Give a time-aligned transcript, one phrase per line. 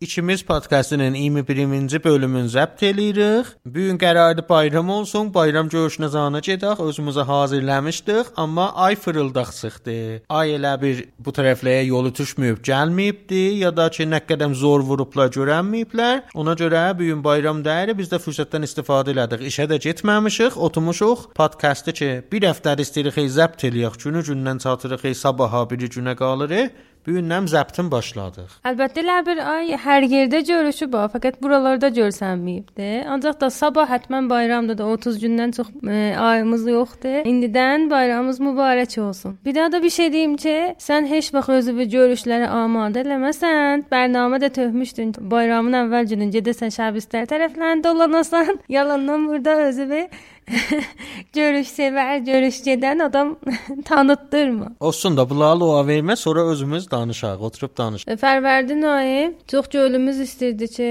[0.00, 3.46] İkimiz podkastının 21-ci bölümünü zəbt eləyirik.
[3.66, 5.32] Bu gün qərardı bayram olsun.
[5.34, 6.82] Bayram görüşünə gedək.
[6.82, 10.22] Özümüzü hazırlamışdıq, amma ay fırıldaq çıxdı.
[10.28, 15.32] Ay elə bir bu tərəfləyə yolu düşməyib, gəlməyibdi ya da ki, nə qədəm zor vurublar,
[15.34, 16.30] görənməyiblər.
[16.34, 19.42] Ona görə bu gün bayram deyil, biz də fürsətdən istifadə elədik.
[19.50, 21.32] İşə də getməmişik, oturmuşuq.
[21.34, 23.98] Podkastı ki, bir həftə istəyirik zəbt eləyək.
[24.04, 26.86] Günü gündən çatırıq, sabaha bir günə qalırıq.
[27.06, 28.58] Bu gündən zəbtin başladıq.
[28.68, 32.88] Əlbəttə Ləbir ay hər yerdə görüşüb, fəqət buralarda görsənməyibdi.
[33.08, 37.20] Ancaq da sabah həttəmən bayramdır da 30 gündən çox e, ayımız yoxdur.
[37.30, 39.38] İndidən bayramımız mübarək olsun.
[39.44, 44.40] Bir daha da bir şey deyim ki, sən heç vaxt özünü görüşlərə amadə eləməsən, bərnamə
[44.44, 45.14] də töhmüşdün.
[45.30, 50.08] Bayramın əvvəl günü gedəsən şəbistər tərəflərində dolanasan, yalandan burada özünü
[51.34, 53.36] görüş sevər, görüş gedən adam
[53.84, 54.72] tanıtdırma.
[54.80, 58.06] Olsun da bunları o vermə, sonra özümüz danışaq, oturub danış.
[58.06, 60.90] Fərvərdin ayı çox gönlümüz istirdi ki,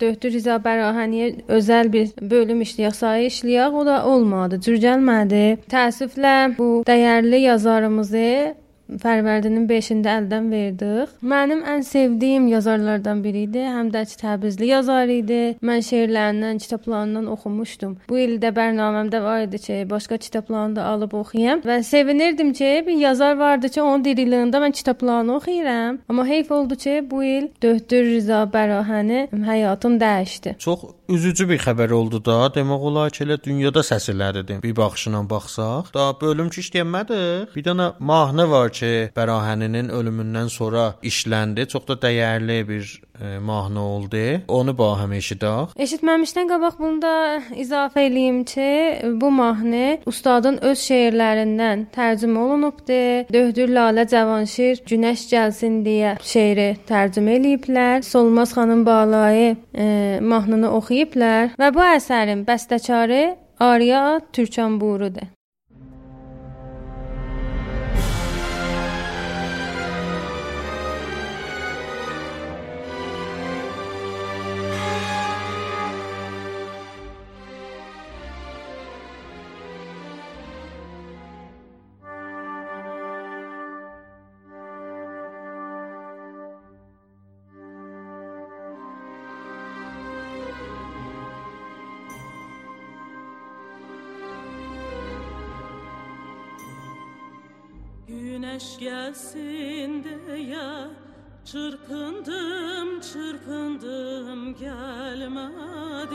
[0.00, 5.44] Döhtür Riza Bərahəniyə özəl bir bölüm işləyək, sayı işləyək, o da olmadı, cür gəlmədi.
[5.70, 8.54] Təəssüflə bu dəyərli yazarımızı
[8.88, 11.14] Fərvərdinin 5-də əldən verdik.
[11.24, 13.62] Mənim ən sevdiyim yazarlardan biri idi.
[13.64, 15.56] Həm də Təbrizli yazar idi.
[15.64, 17.96] Mən şeirlərindən, kitablarından oxumuşdum.
[18.08, 22.84] Bu il də proqramımda var idi ki, başqa kitablarını da alıb oxuyam və sevinirdim ki,
[22.86, 25.98] bir yazar vardı ki, onun diriliyində mən kitablarını oxuyuram.
[26.08, 30.56] Amma heyf oldu ki, bu il Döhdür Rza Bərahəni həyatım dəyişdi.
[30.58, 32.50] Çox üzücü bir xəbər oldu da.
[32.54, 34.62] Demək olar ki, elə dünyada səsiləridir.
[34.62, 37.50] Bir baxışla baxsaq, da bölüm ki işləyənmədir.
[37.56, 41.66] Bir dənə mahnı var ki, Bərahəninin ölümündən sonra işləndi.
[41.70, 44.22] Çox da dəyərli bir e, mahnı oldu.
[44.48, 45.74] Onu ba həm eşidək.
[45.86, 47.14] Eşitməmişdən qabaq bunu da
[47.60, 48.70] izafə eləyim ki,
[49.20, 53.30] bu mahnı ustadın öz şeirlərindən tərcümə olunubdur.
[53.34, 58.02] Döhdür Lalə Cavanşir Günəş gəlsin deyə şeiri tərcümə eləyiblər.
[58.02, 59.86] Solmaz xanım Balayı e,
[60.22, 63.24] mahnını oxuyublar və bu əsərin bəstəkarı
[63.60, 65.33] Arya Türkanburudur.
[99.14, 100.88] Güneş gelsin diye
[101.44, 106.14] çırpındım çırpındım gelmedi.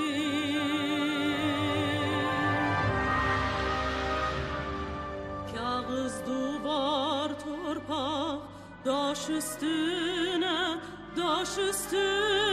[5.56, 8.42] Kağız duvar torpak
[8.86, 10.78] daş üstüne
[11.18, 12.49] daş üstüne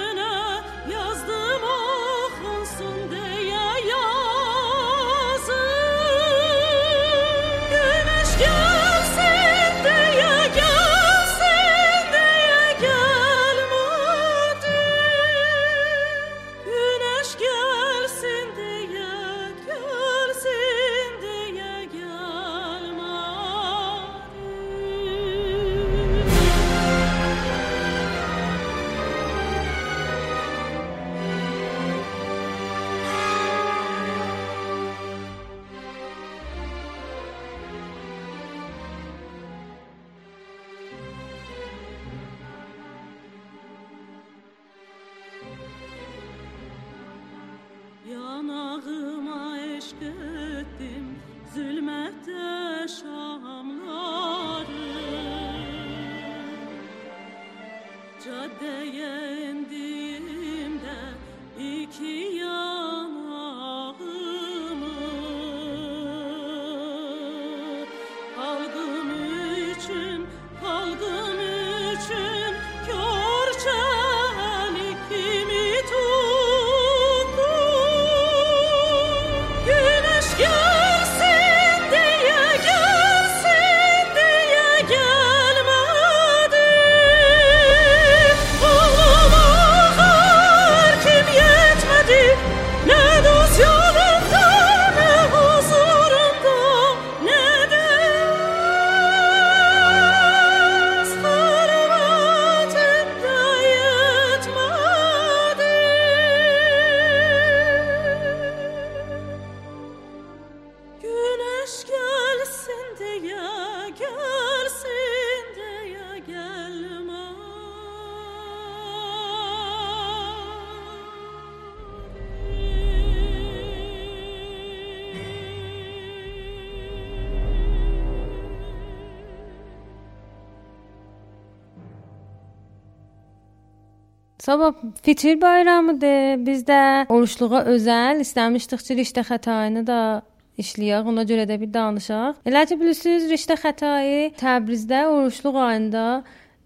[134.46, 134.72] Sabah
[135.02, 136.46] fitil bayramıdır.
[136.46, 140.22] Biz də oruçluğa özəl istəmişdik ki, Riştə xətayını da
[140.62, 141.08] işləyək.
[141.10, 142.36] Ona görə də bir danışaq.
[142.46, 146.04] Elə ki bilirsiniz, Riştə xətayı Təbrizdə oruçluq ayında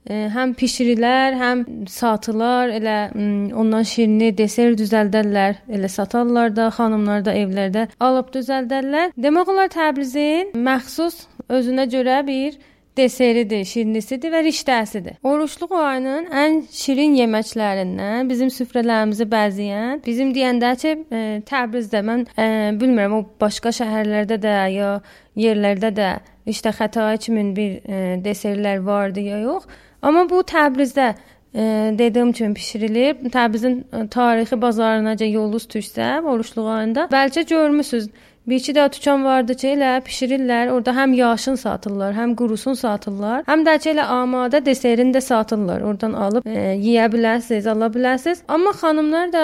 [0.05, 7.25] e, həm bişirilər, həm satılar, elə m, ondan şirini, deser düzəldərlər, elə satarlar da, xanımlar
[7.25, 9.17] da evlərdə alıb düzəldərlər.
[9.17, 12.61] Demək olar Təbrizin məxsus özünə görə bir
[12.97, 15.19] deseridir, şirinisidir və riştəsidir.
[15.27, 22.49] Oruçluq ayının ən şirin yeməklərindən bizim süfrələrimizi bəzəyən, bizim deyəndə ki, e, Təbrizdə mən e,
[22.81, 24.93] bilmirəm o başqa şəhərlərdə də ya
[25.39, 26.13] yerlərdə də
[26.49, 29.69] riştə xətayı kimi bir e, deserlər vardı ya yox.
[30.03, 31.15] Amma bu Təbrizdə
[31.55, 31.63] e,
[31.99, 33.31] dediyim kimi bişirilir.
[33.31, 38.11] Təbrizin e, tarixi bazarınaca yolunuz düşsə, oruçluq ayında bəlkə görmüsüz.
[38.47, 40.71] Bir iki də dükan vardı ki, elə bişirirlər.
[40.73, 43.43] Orada həm yaşın satırlar, həm qurusun satırlar.
[43.49, 45.85] Həm də elə amadə deserini də satırlar.
[45.85, 48.41] Oradan alıb e, yeyə bilərsiniz, ala bilərsiniz.
[48.49, 49.43] Amma xanımlar da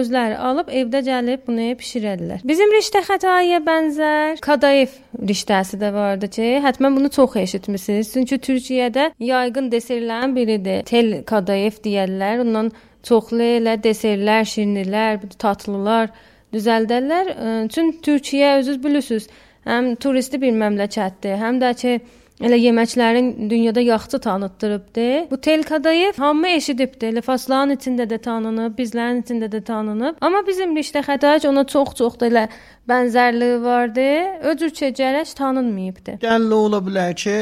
[0.00, 2.40] özləri alıb evdə gəlib bunu bişirərlər.
[2.48, 4.96] Bizim riştə xətaya bənzər Kadayev
[5.28, 8.14] riştəsi də vardı ki, həttəmən bunu çox eşitmisiniz.
[8.16, 10.82] Çünki Türkiyədə yayğın deserlərin biridir.
[10.88, 12.40] Tel Kadayev deyirlər.
[12.46, 12.72] Ondan
[13.04, 16.10] çoxlu elə deserlər, şirinlər, tatlılar
[16.54, 17.34] düzəldərlər.
[17.74, 19.28] Çünki Türkiyə özünüz bilirsiniz,
[19.68, 21.98] həm turisti bir məmləkətdir, həm də ki
[22.38, 25.30] Elə yeməklərin dünyada yaxşı tanıtdırıbdı.
[25.30, 27.08] Bu Tel Kadayev hamı eşidibdi.
[27.10, 30.20] Elə fasların içində də tanınıb, bizlərin içində də tanınıb.
[30.22, 32.44] Amma bizim Riştə Xətac ona çox-çox da elə
[32.88, 34.06] bənzərliyi vardı.
[34.52, 36.20] Öcür çəcərəş tanınmayıbdı.
[36.22, 37.34] Gəlli ola bilər ki,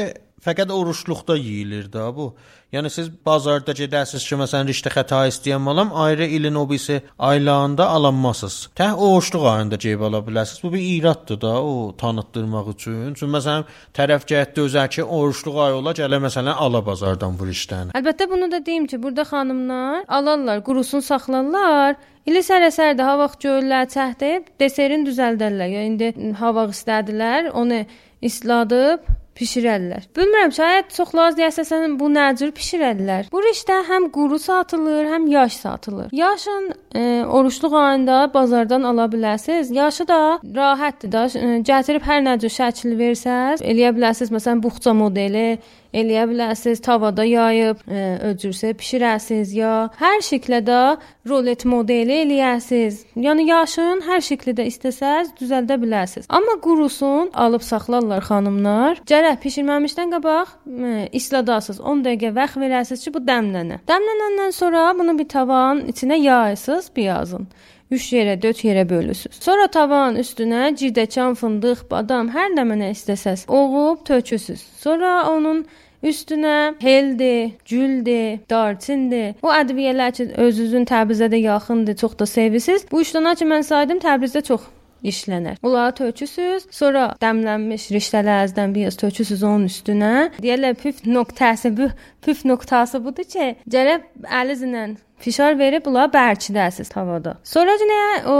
[0.47, 2.31] fəqət oruçluqda yeyilir də bu.
[2.75, 6.97] Yəni siz bazarda gedəsiz ki, məsələn, riştə xəta istəyən malam ayrı ilin o birisi
[7.29, 8.55] aylığında alanmasız.
[8.75, 10.63] Təh oruçluq ayında ceyb ala bilərsiniz.
[10.63, 13.13] Bu bir iraddır da o tanıtdırmaq üçün.
[13.13, 13.63] Çünki məsələn,
[13.95, 17.95] tərəf cəhətdə özə ki, oruçluq ay ola gələ məsələn ala bazardan bu riştəni.
[17.95, 21.95] Əlbəttə bunu da deyim ki, burada xanımlar alarlar, qurusun saxlarlar.
[22.27, 25.71] İli sərəsərdə hava görürlər, çəhdib deserin düzəldərlər.
[25.77, 27.85] Yəni indi hava istədilər, onu
[28.21, 30.07] isladıb bişirərlər.
[30.17, 33.31] Bilmirəm, şayad çoxlar deyəsən bu nə cür bişirərlər.
[33.31, 36.09] Bu riştə həm quru satılır, həm yaş satılır.
[36.11, 39.73] Yaşın e, oruçluq ayında bazardan ala bilərsiniz.
[39.73, 41.25] Yaşı da rahatdır da.
[41.25, 44.33] E, gətirib hər nə cür şəkil versəz, eləyə bilərsiniz.
[44.37, 45.47] Məsələn, buxça modeli
[45.93, 46.81] eləyə bilərsiniz.
[46.85, 50.81] Tavada yayıb e, öcürsə bişirəsiniz ya hər şəkildə
[51.29, 53.03] rolet modeli eləyəsiniz.
[53.27, 56.27] Yəni yaşın hər şəkildə istəsəz düzəldə bilərsiniz.
[56.29, 59.01] Amma qurusun alıb saxlarlar xanımlar.
[59.09, 61.81] Gərək bişirməmişdən qabaq e, isladasınız.
[61.81, 63.81] 10 dəqiqə vaxt verəsiniz ki, bu dəmlənə.
[63.89, 67.47] Dəmlənəndən sonra bunu bir tavanın içinə yayırsınız, biyazın.
[67.91, 69.39] 3 yerə, 4 yerə bölürsüz.
[69.39, 74.63] Sonra tavanın üstünə cirdəçan, fındıq, badam, hər nə mənə istəsəz, oğub tökürsüz.
[74.83, 75.65] Sonra onun
[76.03, 79.35] Üstünə heldi, güldü, darçindi.
[79.41, 82.85] O ədviyyələr ki, özünüzün Təbrizə də yaxındır, çox da sevirsiniz.
[82.91, 84.67] Bu üç dənə ki mən saydım Təbrizdə çox
[85.03, 85.57] işlənər.
[85.63, 90.13] Onları töküsüz, sonra dəmlənmiş riştələrdən biraz töküsüz onun üstünə.
[90.41, 91.89] Deyirlər püf nöqtəsi bu,
[92.25, 94.07] püf nöqtəsi budur ki, gərək
[94.41, 94.87] əlinizlə
[95.23, 97.37] fişar verib bunları bərkidəsiz tavada.
[97.43, 98.37] Sonra nə o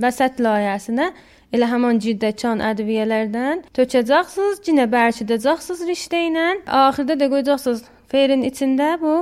[0.00, 1.12] vəsət layihəsinə
[1.48, 6.48] Elə həmin ciddəçan ədviyyələrdən tökəcəksiniz, cinə bərkidəcəksiniz riştə ilə.
[6.66, 9.14] Axırda da qoyacaqsınız ferin içində bu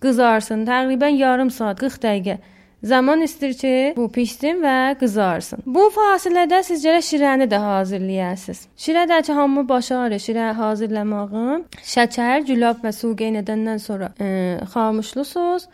[0.00, 0.64] qızarsın.
[0.68, 2.38] Təqribən yarım saat, 40 dəqiqə.
[2.84, 5.62] Zaman istir ki, bu pişsin və qızarsın.
[5.66, 8.60] Bu fasilədə siz gərək şirəni də hazırlayasınız.
[8.76, 11.64] Şirə də ki, hamı başarır şirə hazırlamağın.
[11.94, 14.28] Şəkər, gülab və su qeyn edəndən sonra e,
[14.74, 15.64] xamuşlusuz.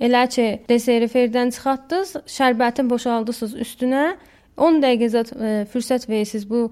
[0.00, 4.04] Elə ki, deseri ferdən çıxartdınız, şərbətin boşaldırsınız üstünə.
[4.56, 6.68] 10 dəqiqə zət e, fürsət versiniz bu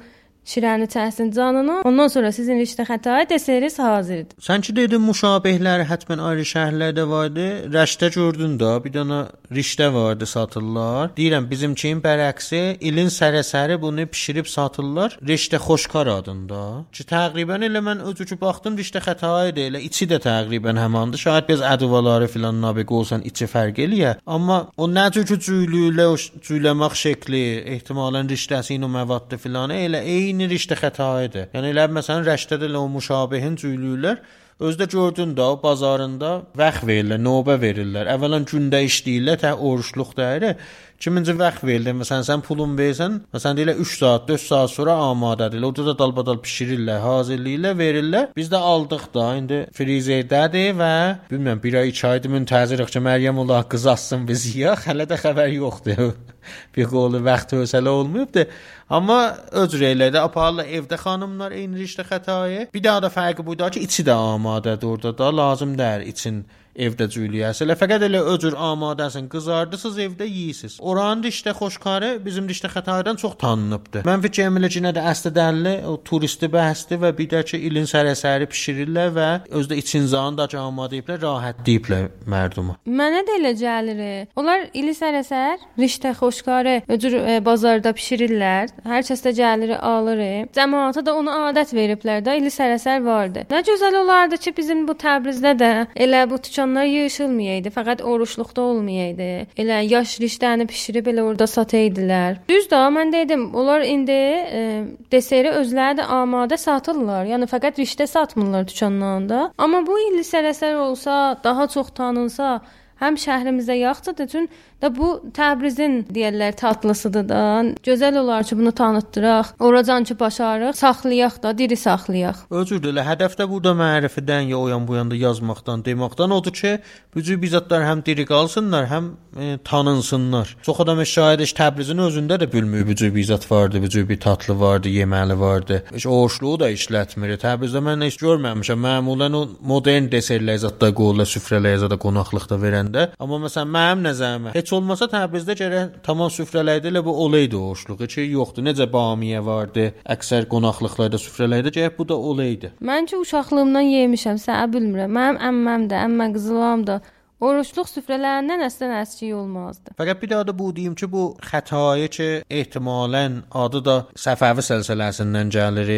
[0.53, 1.81] şirəni çəksin canına.
[1.89, 4.37] Ondan sonra sizin riştə xətayı deseriz hazırdır.
[4.49, 7.47] Sən ki dedin müşabehlər həttəmən ayrı şəhərlərdə vardı.
[7.75, 9.21] Rəştə gördün də, bir dənə
[9.53, 11.13] riştə vardı satırlar.
[11.17, 15.19] Deyirəm bizimkin bərəksi ilin sərəsəri bunu bişirib satırlar.
[15.31, 16.63] Riştə xoşkar adında.
[16.93, 21.25] Ki təqribən elə mən özü baxdım riştə xətayı da elə içi də təqribən həmandır.
[21.27, 24.17] Şayad biz ədvaları filan nabiq olsan içi fərq eləyə.
[24.27, 26.09] Amma o nə cür ki cüylülə,
[26.49, 27.45] cüyləmək şəkli,
[27.77, 31.49] ehtimalən riştəsi ilə məvaddı filan elə eyni eyni riştə xətayıdır.
[31.55, 34.21] Yəni elə məsələn rəştədə elə o müşabihin cüylüklər
[34.63, 38.11] özdə gördün də o bazarında vaxt verirlər, növbə verirlər.
[38.15, 40.55] Əvvələn gündə işləyirlər, tə oruçluq dəyir.
[40.99, 41.95] Kiminci vaxt verilir.
[41.95, 45.63] Məsələn sən pulun versən, məsələn deyilə 3 saat, 4 saat sonra amadədir.
[45.63, 48.25] Orada da dalbadal bişirirlər, hazırlayırlar, verirlər.
[48.35, 50.91] Biz də aldıq da indi frizerdədir və
[51.31, 54.89] bilmirəm 1 ay 2 aydır müntəziriq ki, Məryəm ola qız assın biz yeyək.
[54.91, 56.19] Hələ də xəbər yoxdur.
[56.75, 58.49] bir qolu vaxt hövsələ olmayıbdı.
[58.91, 59.21] Amma
[59.63, 60.19] öcür elədi.
[60.19, 62.73] Aparlı evdə xanımlar eyni riştə xətayı.
[62.75, 66.47] Bir daha da fərqi buydu ki, içi də amadədir orada da lazım deyil için
[66.79, 67.75] evdə cüyləyəsiz.
[67.79, 70.79] Fəqət elə o cür amadəsin, qızardısınız evdə yeyirsiniz.
[70.81, 74.05] Oranın dişdə xoşkarı bizim dişdə Xətaydan çox tanınıbdı.
[74.09, 77.89] Mən fikrim elə cinə də əsli dəlli o turisti bəhsdi və bir də ki ilin
[77.89, 79.29] sərəsəri bişirirlər və
[79.61, 82.77] özdə içinzanı da amadəyiblər, rahat deyiblər mərduma.
[82.87, 84.05] Mənə də elə gəlir.
[84.39, 88.73] Onlar ili sərəsər riştə xoşkarı öcür e, bazarda bişirirlər.
[88.89, 90.23] Hər kəs də gəlir alır.
[90.57, 93.47] Cəmaata da onu adət veriblər də ili sərəsər vardı.
[93.51, 99.29] Nə gözəl olardı ki bizim bu Təbrizdə də elə bu dükanlar yığılmayaydı, fəqət oruçluqda olmayaydı.
[99.57, 102.37] Elə yaş riştəni bişirib elə orada sataydilər.
[102.49, 107.25] Düz də mən dedim, onlar indi e, deseri özləri də amadə satırlar.
[107.25, 109.53] Yəni fəqət riştə satmırlar dükanlarında.
[109.59, 112.61] Amma bu ili sərəsər olsa, daha çox tanınsa,
[113.01, 117.41] həm şəhrimizdə yaxşıdır, çünki da bu Təbrizin deyirlər tatlısıdır da.
[117.85, 119.55] Gözəl olar ki, bunu tanıtdıraq.
[119.59, 122.45] Oracan ki başarıq, saxlayaq da, diri saxlayaq.
[122.51, 126.79] Özür dilə, hədəf də burada mərifədən ya o yan bu yanda yazmaqdan, deməkdən odur ki,
[127.15, 130.57] bu cür bizatlar həm diri qalsınlar, həm e, tanınsınlar.
[130.63, 134.21] Çox adam şahid iş Təbrizin özündə də bilmir bu cür bizat vardı, bu cür bir
[134.21, 135.83] tatlı vardı, yeməli vardı.
[135.91, 137.35] Heç oşluğu da işlətmir.
[137.43, 138.87] Təbrizdə mən heç görməmişəm.
[138.87, 143.07] Məmulən o modern deserlər zətdə qoyurlar süfrələrə zətdə qonaqlıqda verəndə.
[143.19, 148.25] Amma məsələn mənim nəzərimə heç olmasa Təbrizdə gərək tamam süfrələrdə elə bu olaydı oşluğu ki,
[148.33, 148.67] yoxdur.
[148.69, 152.73] Necə bamiyə vardı, əksər qonaqlıqlarda süfrələrdə gərək bu da olaydı.
[152.81, 155.15] Mən ki uşaqlığımdan yemişəm, sən bilmirəm.
[155.19, 157.01] Mənim əmməm də, əmmə qızılam da
[157.39, 159.93] Oruçluq süfrələrindən əslən əskik olmazdı.
[160.01, 165.53] Fəqət bir daha da bu deyim ki, bu xətayı ki, ehtimalən adı da Səfəvi silsiləsindən
[165.55, 165.93] gəlir.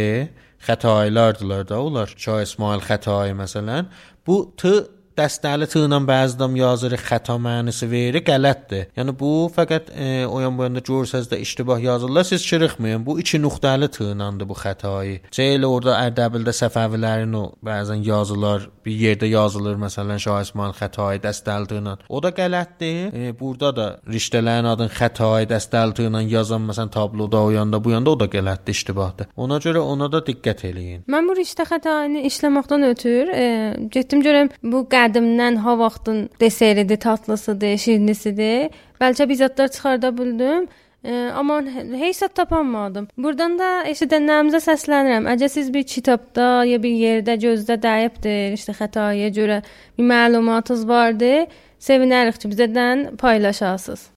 [0.60, 2.12] Xətaylardılar da onlar.
[2.12, 3.88] Şah İsmail Xətayı məsələn.
[4.26, 4.68] Bu t
[5.18, 8.90] dəstəli t ilə bəzi adam yazır xəta mənası verir, qələtdir.
[8.98, 13.06] Yəni bu fəqət e, o yan bu yanda görsəz də iştibah yazırlar, siz çırıxmayın.
[13.06, 15.20] Bu iki nöqtəli t ilədir bu xətayı.
[15.30, 21.70] Ceyl orada Ərdəbildə Səfəvilərin o bəzən yazılar bir yerdə yazılır məsələn Şah İsmail xətayı dəstəli
[21.70, 21.96] t ilə.
[22.08, 23.14] O da qələtdir.
[23.14, 27.94] E, burada da riştələrin adını xətayı dəstəli t ilə yazan məsələn tabloda o yanda bu
[27.94, 29.30] yanda o da qələtdir, iştibahdır.
[29.36, 31.04] Ona görə ona da diqqət eləyin.
[31.10, 33.46] Mən bu riştə xətayını işləməkdən ötür e,
[33.92, 38.70] getdim görəm bu qədimdən ha vaxtın deseridir, tatlısıdır, şirnisidir.
[39.00, 40.68] Bəlkə bir zətlər çıxarda bildim.
[41.00, 41.62] E, amma
[42.02, 43.08] heç zət tapamadım.
[43.16, 45.28] Burdan da eşidənlərimizə səslənirəm.
[45.32, 49.62] Əgər siz bir kitabda ya bir yerdə gözdə dəyibdir, işte xətaya görə
[49.96, 51.34] bir məlumatınız vardı,
[51.80, 54.10] sevinərik ki, bizdən paylaşasınız.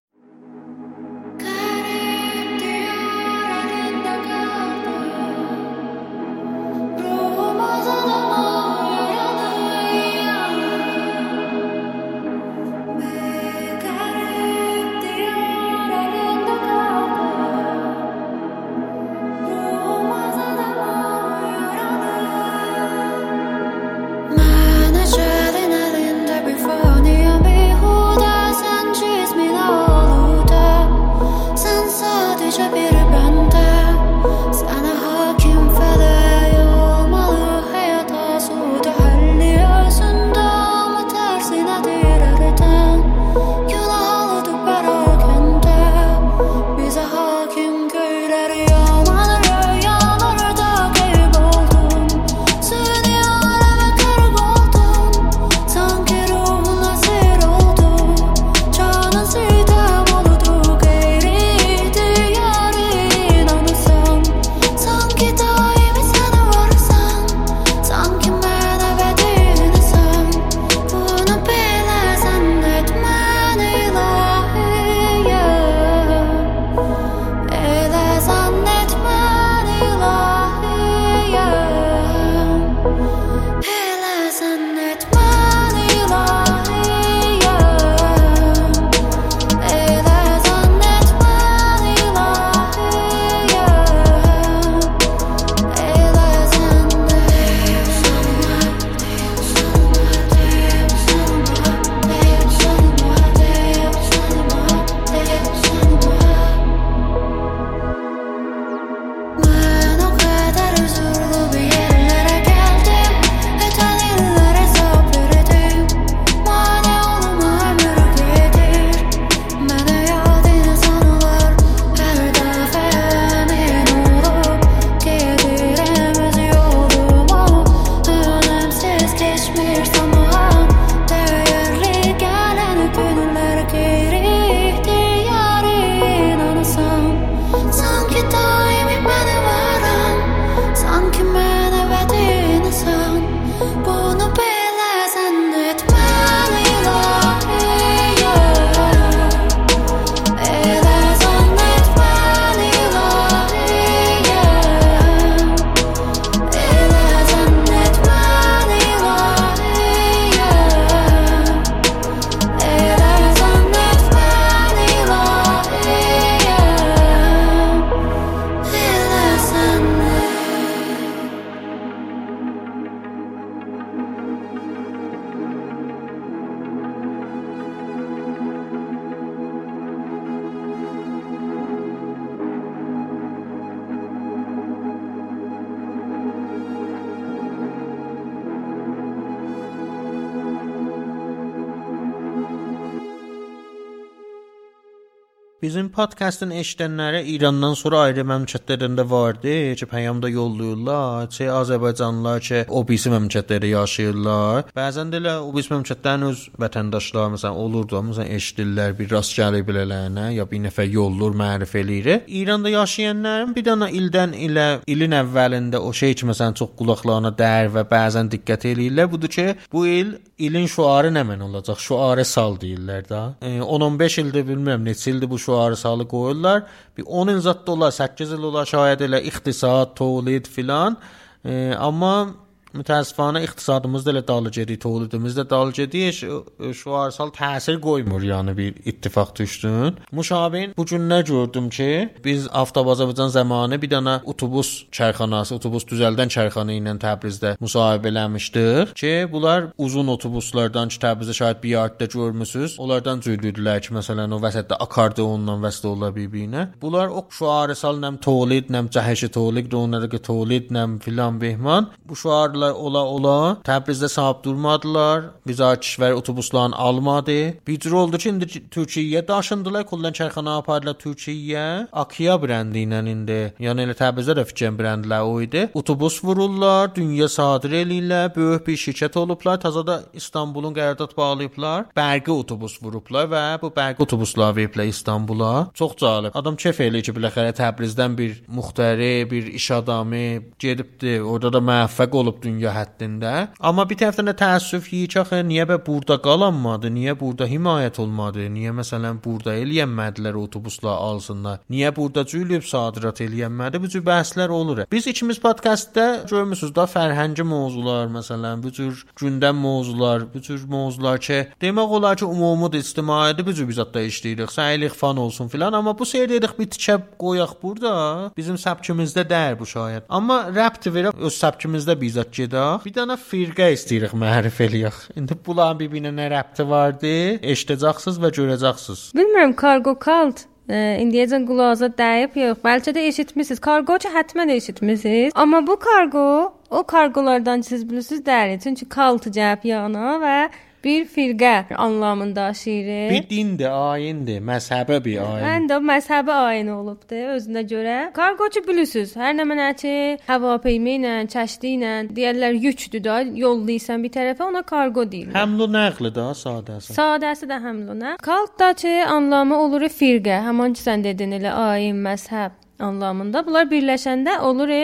[195.64, 202.82] Bizim podkastın eşidənləri İrandan sonra ayrı məmləkətlərində vardı, ki, peyamda yollayırlar, ki, Azərbaycanlılar ki, o
[202.88, 204.68] birisi məmləkətlərdə yaşayırlar.
[204.76, 209.64] Bəzən də elə o birisi məmləkətlərin öz vətəndaşları məsələn olurdu, məsələn eşidirlər, bir rast gəlir
[209.70, 212.28] belələrinə, ya bir nəfər yollur, mərif eləyir.
[212.28, 217.72] İranda yaşayanların bir dənə ildən ilə ilin əvvəlində o şey ki, məsələn çox qulaqlarına dəyər
[217.78, 219.12] və bəzən diqqət eləyirlər.
[219.16, 221.80] Budur ki, bu il ilin şüarı nə mən olacaq?
[221.80, 223.22] Şüarı sal deyirlər də.
[223.42, 226.64] E, 10-15 ildir bilmirəm neçə ildir bu şüarı salı qoyurlar.
[226.98, 230.98] Bir 10 il zət olar, 8 il olar şayad elə iqtisad, tövlid filan.
[231.46, 232.34] E, amma
[232.78, 236.12] mütəəssifanə iqtisadımız da elə dalı gedir, tövlidimiz də dalı gedir.
[236.14, 239.98] Ş- Şüarsal təsir qoymur, yəni bir ittifaq düşdün.
[240.12, 245.86] Müşabihin bu gün nə gördüm ki, biz Avtob Azərbaycan zamanı bir dənə otobus çərxanası, otobus
[245.92, 252.06] düzəldən çərxana ilə Təbrizdə müsahibə eləmişdik ki, bunlar uzun otobuslardan ki, Təbrizdə şahid bir yardda
[252.06, 256.68] görmüsüz, onlardan cürdüdülər ki, məsələn o vəsətdə akkordeonla vəslə ola bir-birinə.
[256.82, 261.90] Bunlar o şüarı sal nəm tövlid, nəm cəhşi tövlid, onlara ki tövlid, nəm filan behman.
[262.06, 265.24] Bu şüarlar ola ola Təbrizdə sahib durmadılar.
[265.48, 267.58] Vizar kişvər otobusların almadı.
[267.68, 271.88] Bir cür oldu ki, indi Türkiyəyə daşındılar, kullan çərxana apardılar Türkiyəyə.
[271.92, 273.40] Akia brendi ilə indi.
[273.60, 275.68] Yəni elə Təbrizdə də fikrin brendlər o idi.
[275.74, 279.60] Otobus vururlar, dünya sadir eləyirlər, böyük bir şirkət olublar.
[279.60, 281.90] Taza da İstanbulun qərardat bağlayıblar.
[281.98, 285.70] Bərqi otobus vurublar və bu bərqi otobuslar veriblər İstanbula.
[285.74, 286.32] Çox cəlib.
[286.38, 290.24] Adam kef eləyir ki, biləxərə Təbrizdən bir muxtəri, bir iş adamı
[290.60, 291.20] gedibdi.
[291.22, 293.34] Orada da müvəffəq olub dünya həddində.
[293.60, 296.92] Amma bir tərəfdən də təəssüf ki, axı niyə bə burada qalanmadı?
[296.94, 298.48] Niyə burada himayət olmadı?
[298.54, 301.62] Niyə məsələn burada eləyənmədilər otobuslar alsınlar?
[301.70, 303.82] Niyə burada cülüb sadirat eləyənmədi?
[303.84, 304.84] Bu cür bəhslər olur.
[304.92, 311.20] Biz ikimiz podkastda görmüsüz da fərhəngi mövzular məsələn, bu cür gündəm mövzular, bu cür mövzular
[311.24, 314.52] ki, demək olar ki, ümumi ictimaiyyətdə bu cür biz hətta işləyirik.
[314.54, 317.94] Səylik fan olsun filan, amma bu seyir dedik bir tikə qoyaq burada.
[318.38, 320.08] Bizim səbkimizdə dəyər bu şayət.
[320.10, 322.86] Amma rəbt verib öz səbkimizdə bizət gedək.
[322.86, 325.04] Bir dənə firqə istəyirik mərif eləyək.
[325.20, 327.14] İndi bunların bir-birinə nə rəbti vardı?
[327.54, 329.06] Eşidəcəksiniz və görəcəksiniz.
[329.18, 332.60] Bilmirəm kargo kalt e, indiyəcən qulağa dəyib yox.
[332.66, 333.62] Bəlkə də eşitmisiniz.
[333.64, 335.34] Kargoçu həttəmən eşitmisiniz.
[335.36, 336.28] Amma bu kargo
[336.70, 338.60] o kargolardan siz bilirsiniz dəri.
[338.64, 340.38] Çünki kalt cəb yana və
[340.84, 343.10] bir firqə anlamında daşıyır.
[343.12, 345.46] Bir dindir, ayindir, məzhəbə bir ayin.
[345.48, 347.98] Həm də məzhəbə ayin olubdu özünə görə.
[348.16, 349.94] Kargoçu bilirsiniz, hər nə mənə ki,
[350.28, 355.38] hava peymi ilə, çəşdi ilə deyirlər yükdür da, yollayırsan bir tərəfə ona kargo deyirlər.
[355.38, 356.98] Həmlu nəqli də sadəsi.
[356.98, 358.18] Sadəsi də həmluna.
[358.24, 360.42] Kalt da ki, anlamı olur firqə.
[360.48, 363.46] Həmin ki sən dedin elə ayin, məzhəb anlamında.
[363.46, 364.84] Bunlar birləşəndə olur e,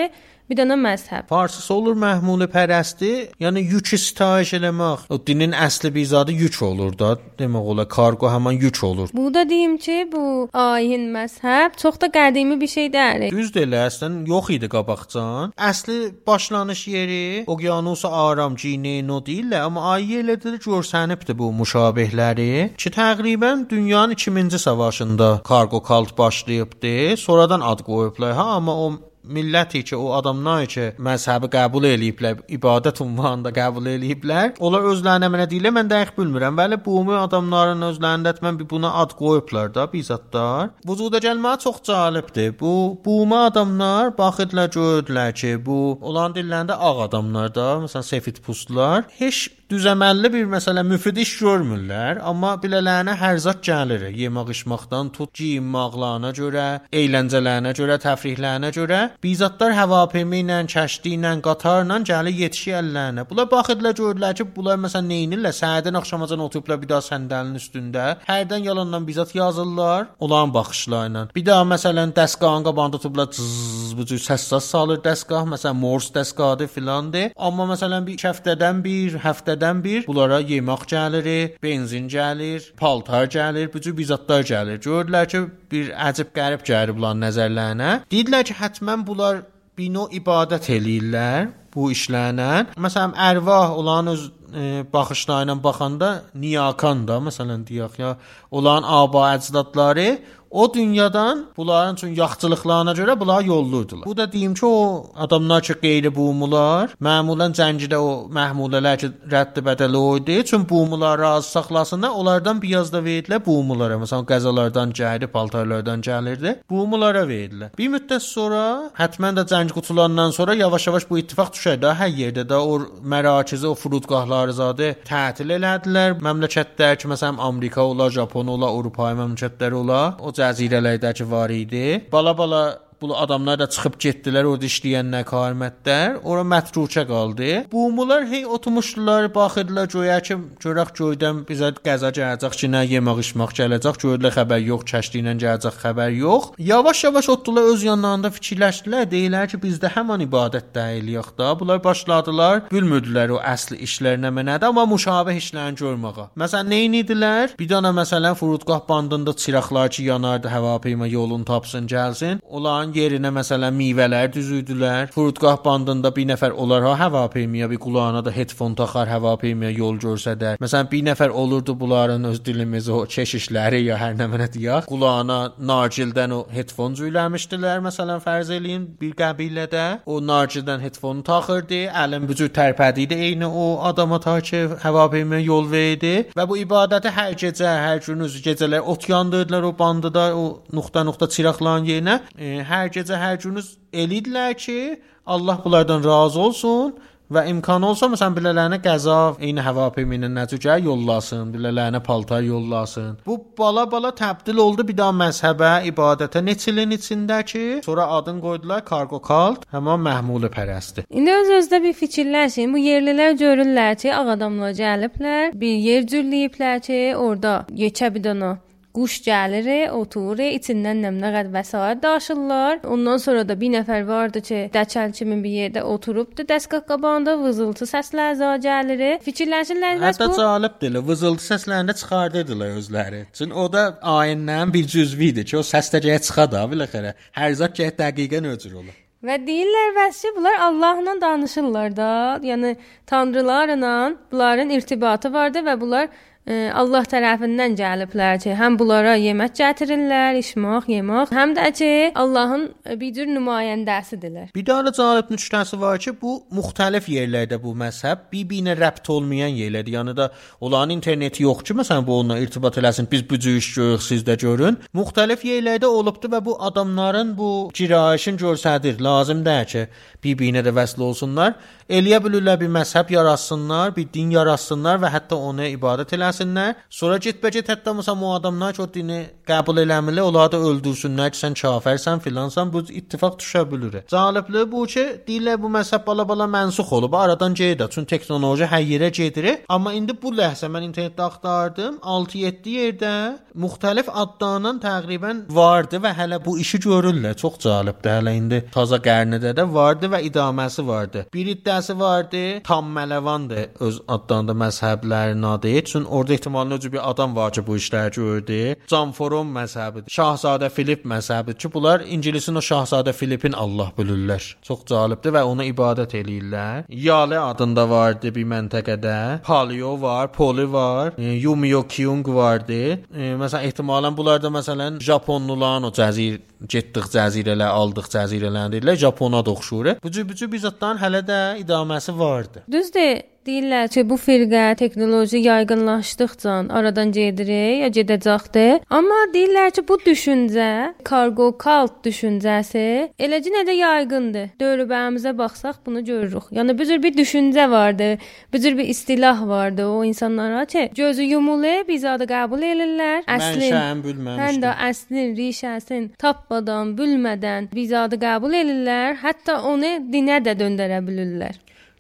[0.50, 1.28] bir dənə məzhəb.
[1.30, 3.12] Farsısı olur məhmule pərəsti,
[3.44, 5.06] yəni yük sitayiş eləmək.
[5.10, 7.16] O dinin əsli bizadı yük olur da.
[7.40, 9.10] Demək olar kargo həmin yük olur.
[9.14, 13.30] Bu da deyim ki, bu ayin məzhəb çox da qədimi bir şey deyil.
[13.32, 15.54] Düzdür elə, əslən yox idi qabaqcan.
[15.70, 23.68] Əsli başlanış yeri Oqyanus Aram Cineno deyirlər, amma ayı elədir görsənibdi bu müşabehləri ki, təqribən
[23.70, 27.18] dünyanın 2000-ci savaşında kargo kalt başlayıbdı.
[27.18, 28.34] Sonradan ad qoyublar.
[28.34, 34.56] Ha, amma o milləti ki, o adamlar ki, məzhəbi qəbul eləyiblər, ibadət ünvanında qəbul eləyiblər.
[34.64, 36.58] Onlar özlərinə mənə deyirlər, mən dəqiq bilmirəm.
[36.60, 40.74] Bəli, bu ümumi adamların özlərində mən bir buna ad qoyublar da, bizatlar.
[40.88, 42.56] Vücuda gəlmə çox cəlibdir.
[42.60, 42.74] Bu
[43.06, 49.06] bu ümumi adamlar baxırdılar, gördülər ki, bu olan dillərində ağ adamlar da, məsələn, sefid pustlar
[49.20, 54.08] heç düzəməlli bir məsələ müfid iş görmürlər, amma bilələrinə hər zat gəlir.
[54.18, 62.00] Yemək içməkdən tut geyinməklərinə görə, əyləncələrinə görə, təfrihlərinə görə bizatlar həvapemi ilə, kəşti ilə, qatarla
[62.10, 63.28] gəlir yetişir əllərinə.
[63.30, 65.54] Bunlar baxırdılar, gördülər ki, bunlar məsələn nə edirlər?
[65.60, 68.08] Səhərdən axşamacan oturublar bir daha səndəlin üstündə.
[68.26, 71.28] Hərdən yalandan bizat yazırlar, onların baxışlarıyla.
[71.36, 76.68] Bir daha məsələn dəstgahın qabağında oturublar, cız, bu cür səs salır dəstgah, məsələn Morse dəstgahı
[76.68, 77.32] filandır.
[77.38, 83.72] Amma məsələn bir həftədən bir, həftə həftədən bir bunlara yemək gəlir, benzin gəlir, paltar gəlir,
[83.74, 84.80] bu cür bizatlar gəlir.
[84.80, 85.40] Gördülər ki,
[85.72, 87.92] bir əcib qərib gəlir bunların nəzərlərinə.
[88.12, 89.44] Dedilər ki, həttəmən bunlar
[89.78, 92.76] bir növ ibadət eləyirlər bu işlərlə.
[92.80, 98.18] Məsələn, ərvah olan öz e, baxışlarıyla baxanda niyakan da məsələn deyək ya,
[98.52, 100.10] olan aba əcdadları
[100.52, 104.06] o dünyadan bunların üçün yaxçılıqlarına görə bunlar yollurdular.
[104.06, 109.98] Bu da deyim ki, o adamlar ki, qeyri-bumular, məmulən cəngidə o məhmulələr ki, rədd bədəli
[109.98, 110.46] o idi.
[110.46, 114.00] Çünki bumular razı saxlasınlar, onlardan biraz da verdilər bumulara.
[114.02, 116.56] Məsələn, qəzalardan gəldi, paltarlardan gəlirdi.
[116.70, 117.76] Bumulara verdilər.
[117.78, 122.48] Bir müddət sonra, həttəmən də cəng qutulandan sonra yavaş-yavaş bu ittifaq düşər də hər yerdə
[122.50, 126.16] də o mərakizi, o furudgahlar Şahzadə tətil elədilər.
[126.24, 132.00] Məmləkətlər ki, məsələn Amerika ola, Japon ola, Avropa məmləkətləri ola, o cəzirələrdəki var idi.
[132.12, 132.64] Bala-bala
[133.02, 137.52] bu adamlar da çıxıb getdilər orada işləyənlər karmətlər, ora mətrukə qaldı.
[137.72, 143.56] Bumular hey oturmuşdular, baxırdılar göyə ki, görək göydən bizə qəza gələcək ki, nə yemək içmək
[143.60, 146.52] gələcək, gördülər xəbər yox, kəşliylə gələcək xəbər yox.
[146.60, 151.54] Yavaş-yavaş otdular öz yanlarında fikirləşdilər, deyirlər ki, bizdə həmin ibadət də eləyək da.
[151.60, 156.30] Bunlar başladılar, bilmirdilər o əsl işlərinə mənədir, amma müşabeh işlərini görməyə.
[156.40, 157.56] Məsələn, nə idilər?
[157.60, 162.40] Bir dənə məsələn Furudqah bandında çıraqlar ki, yanardı, hava peyma yolunu tapsın, gəlsin.
[162.50, 165.12] Onların yerinə məsələn meyvələr düzürdülər.
[165.16, 166.56] Furudqah bandında bir nəfər
[167.00, 170.58] hava peymaya bir qulağına da headphone taxar, hava peymaya yol göstərər.
[170.62, 174.88] Məsələn bir nəfər olurdu bunların öz dilimiz o çeşişləri ya hər nə mənə deyək.
[174.90, 179.86] Qulağına narcildən o headphone cüyləmişdilər məsələn fərz eləyin bir qəbilədə.
[180.06, 185.70] O narcildən headphone taxırdı, əlin bücür tərpədiydi eyni o adama ta ki hava peymaya yol
[185.72, 190.46] verdi və bu ibadəti hər gecə, hər gün öz gecələr ot yandırdılar o bandıda o
[190.74, 192.16] nöqtə-nöqtə çıraqların yerinə.
[192.38, 196.94] E, hər gecə hər günüz elidilər ki, Allah bunlardan razı olsun
[197.30, 203.20] və imkan olsa məsələn bilələrinə qəza, eyni hava peyminə nəticə yollasın, bilələrinə paltar yollasın.
[203.26, 208.82] Bu bala-bala təbdil oldu bir daha məzhəbə, ibadətə neçə ilin içində ki, sonra adın qoydular
[208.86, 211.06] kargo kalt, həmin Məhmulu pərəsti.
[211.10, 212.74] İndi öz-özdə bir fikirləşin.
[212.74, 218.56] Bu yerlilər görürlər ki, ağ adamlar gəliblər, bir yer cürləyiblər ki, orada yekə bir dənə
[218.98, 222.80] Quş gəlir, oturur, içindən nəmnəqət vəsait daşırlar.
[222.90, 227.86] Ondan sonra da bir nəfər vardı ki, dəçəl kimi bir yerdə oturubdu, dəstgah qabağında vızıltı
[227.92, 229.04] səslər zə gəlir.
[229.28, 230.98] Fikirləşirlər bəs Hətta bu cəlibdir.
[231.12, 233.22] Vızıltı səslərində çıxardırdılar özləri.
[233.38, 233.84] Çünki o da
[234.16, 237.14] ayindən bir cüzvidir ki, o səs də gəyə çıxa da biləxərə.
[237.38, 238.98] Hər zət gəyə dəqiqən öcür olur.
[239.20, 242.12] Və deyirlər vəssi bunlar Allahla danışırlar da.
[242.44, 242.76] Yəni
[243.08, 246.08] tanrılarla bunların irtibatı vardı və bunlar
[246.50, 252.96] Allah tərəfindən gəliblər ki, həm bunlara yemək gətirirlər, içmək, yemək, həm də ki, Allahın e,
[253.00, 254.50] bir cür nümayəndəsidirlər.
[254.56, 259.54] Bir daha da cəlib nüktəsi var ki, bu müxtəlif yerlərdə bu məzhəb bir-birinə rəbt olmayan
[259.54, 260.00] yerlərdir.
[260.00, 263.10] Yəni da onların interneti yox ki, məsələn bu onunla irtibat eləsin.
[263.12, 264.80] Biz bu cür iş görürük, siz də görün.
[264.96, 268.98] Müxtəlif yerlərdə olubdu və bu adamların bu girayişin göstərir.
[269.04, 269.86] Lazım deyil ki,
[270.24, 271.56] bir-birinə də vəsl olsunlar.
[271.90, 276.76] Eləyə bilirlər bir məzhəb yaratsınlar, bir din yaratsınlar və hətta ona ibadət eləsinlər.
[276.90, 281.40] Sonra getbəcət hətta məsələn o adamlar ki, o dini qəbul eləmirlər, onları da öldürsünlər ki,
[281.40, 282.72] sən kafirsən filansan.
[282.74, 284.04] Bu ittifaq düşə bilər.
[284.10, 287.90] Cəlibli bu ki, deyirlər bu məzhəb bala-bala mənsux olub, aradan gedir.
[287.90, 289.50] Çünki texnologiya hər yerə gedir.
[289.70, 293.14] Amma indi bu ləhzə mən internetdə axtardım, 6-7 yerdə
[293.60, 297.36] müxtəlif adlarla təqribən vardı və hələ bu işi görürlər.
[297.40, 298.20] Çox cəlibdir.
[298.20, 301.26] Hələ indi taza qarnıda da vardı və idaməsi vardı.
[301.34, 305.74] Bir iddiası vardı, tam mələvandır öz adlarında məzhəblərin adı.
[305.90, 308.76] Çün orada ehtimalən öcü bir adam var ki, bu işləri gördü.
[308.88, 310.10] Canforon məzhəbidir.
[310.12, 314.50] Şahzadə Filip məzhəbidir ki, bunlar İncilisin o Şahzadə Filipin Allah bilirlər.
[314.66, 316.86] Çox cəlibdir və ona ibadət eləyirlər.
[316.90, 319.18] Yale adında vardı bir məntəqədə.
[319.44, 323.00] Palio var, Poli var, e, Yumio Kyung vardı.
[323.14, 329.00] E, məsələn ehtimalən bunlar da məsələn Japonluların o cəzir getdik cəzirələr, aldıq cəzirələrini deyirlər.
[329.00, 329.94] Japona da oxşur.
[330.04, 332.64] Bu cür bu cür bir zətlərin hələ də idaməsi vardı.
[332.72, 333.22] Düzdür.
[333.48, 338.82] Deyirlər ki, bu firqə texnoloji yaygınlaşdıqca aradan gedir ya gedəcəkdir.
[338.92, 340.70] Amma deyirlər ki, bu düşüncə,
[341.08, 342.84] kargo kalt düşüncəsi
[343.16, 344.50] eləcə də yaygındır.
[344.60, 346.52] Dövrbəmizə baxsaq bunu görürük.
[346.58, 348.10] Yəni bu cür bir düşüncə vardı,
[348.54, 353.24] bu cür bir istilah vardı o insanlara ki, gözü yumulu biz adı qəbul edirlər.
[353.24, 354.04] Əslin
[354.44, 361.58] Həm də əslin, rişəsin tapmadan, bilmədən vizadı qəbul edirlər, hətta onu dinə də döndərə bilirlər.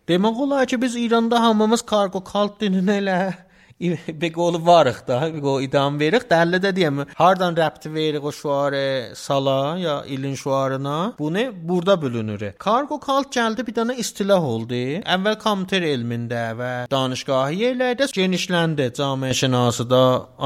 [0.09, 3.17] Demək olar ki, biz İranda hamımız kargo kalt dininə elə
[4.21, 6.27] bir qolu varıq da, bir qol idam veririk.
[6.31, 11.13] Dəllə də deyəm, hardan rəbti veririk o şuarı sala ya ilin şuarına?
[11.19, 12.43] Bunu burada bölünür.
[12.59, 14.79] Kargo kalt gəldi bir dənə istilah oldu.
[15.15, 18.89] Əvvəl kompüter elmində və danışgahı yerlərdə genişləndi.
[18.99, 20.01] Cəmiə şinasıda,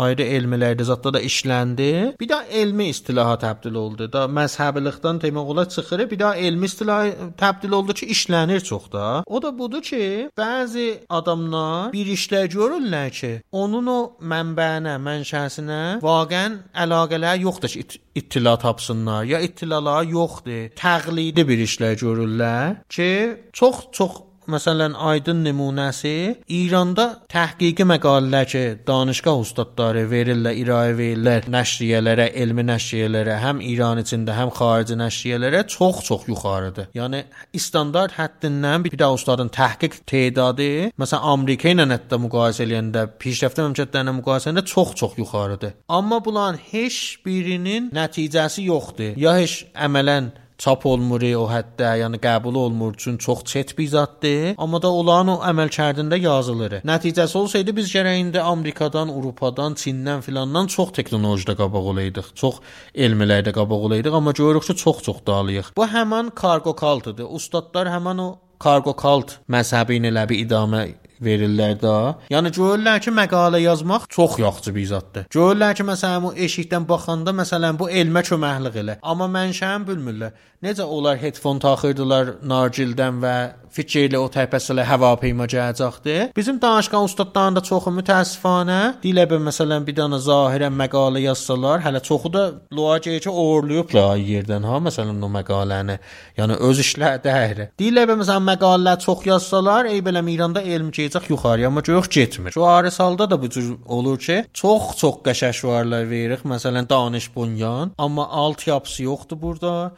[0.05, 1.89] ayrı elmlərdə zətdə də işləndi.
[2.19, 4.09] Bir də elmi istilaha təbdil oldu.
[4.13, 6.05] Da məzhəblilikdən demək olar çıxır.
[6.11, 9.23] Bir də elmi istilah təbdil oldu ki, işlənir çox da.
[9.25, 13.99] O da budur ki, bəzi adamlar bir işlər görürlər ki, onun o
[14.31, 20.69] mənbəyinə, mənşəsinə vaqəən əlaqələr yoxdur ki, it ittila tapsınlar ya ittilalar yoxdur.
[20.79, 23.09] Təqlidi bir işlər görürlər ki,
[23.53, 26.13] çox çox məsələn aydın nümunəsi
[26.47, 34.35] İranda təhqiqi məqalələr ki, danışqah ustadları verirlər, irayə verirlər nəşriyyələrə, elmi nəşriyyələrə, həm İran içində,
[34.37, 36.91] həm xarici nəşriyyələrə çox-çox yuxarıdır.
[36.97, 37.23] Yəni
[37.57, 44.17] standart həddindən bir də ustadın təhqiq tədadı, məsələn Amerika ilə hətta müqayisə edəndə, pişrəftə məmləkətlərlə
[44.19, 45.75] müqayisə edəndə çox-çox yuxarıdır.
[45.89, 49.17] Amma bunların heç birinin nəticəsi yoxdur.
[49.19, 50.31] Ya heç əmələn
[50.63, 54.55] çap olmur o həddə, yəni qəbul olmur üçün çox çet bir zaddır.
[54.57, 56.77] Amma da olan o əməl kərdində yazılır.
[56.87, 62.31] Nəticəsi olsaydı biz gərək indi Amerikadan, Avropadan, Çindən filandan çox texnologiyada qabaq olaydıq.
[62.39, 62.61] Çox
[62.95, 65.75] elmlərdə qabaq olaydıq, amma görürük ki, çox-çox dalıyıq.
[65.77, 67.27] Bu həmin kargo kaltıdır.
[67.29, 70.85] Ustadlar həmin o kargo kalt məzhəbi ilə bir idamə
[71.23, 71.95] verirlər də.
[72.33, 75.27] Yəni görürlər ki, məqalə yazmaq çox yaxşı bir zaddır.
[75.33, 78.97] Görürlər ki, məsələn bu eşikdən baxanda məsələn bu elmə köməklik elə.
[79.01, 80.33] Amma mənşəni bilmirlər.
[80.63, 83.35] Necə onlar headphone taxırdılar Nargildən və
[83.73, 86.15] fikirlə o təpəsilə həvapeyma gələcəkdi.
[86.37, 91.99] Bizim danışqan ustadlarının da çoxu mütəəssifanə dilə bir məsələn bir dənə zahirən məqalə yazsalar, hələ
[92.05, 92.43] çoxu da
[92.77, 95.97] loğacəyə ki oğurlayıblar yerdən ha məsələn o məqaləni.
[96.37, 97.63] Yəni öz işlər dəyir.
[97.81, 102.53] Dilə bir məsələn məqalələr çox yazsalar, ey belə İranda elm keçəcək yuxarıya, amma yox getmir.
[102.55, 106.45] Şu arisalda da bu cür olur ki, çox-çox qəşəşvarlar veririk.
[106.45, 109.91] Məsələn danış bunyan, amma alt yapısı yoxdur burada.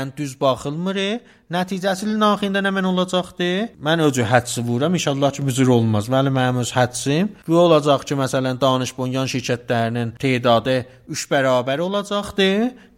[0.00, 0.98] Vaqəən düz baxılmır.
[1.52, 3.76] Nəticəsi naxində nə mən olacaqdı?
[3.82, 4.94] Mən özü hədsi vuram.
[4.94, 6.08] İnşallah ki, büzür olmaz.
[6.08, 12.48] Bəli, mənim öz hədsim bu olacaq ki, məsələn, danış bunyan şirkətlərinin tədadı 3 bərabər olacaqdı.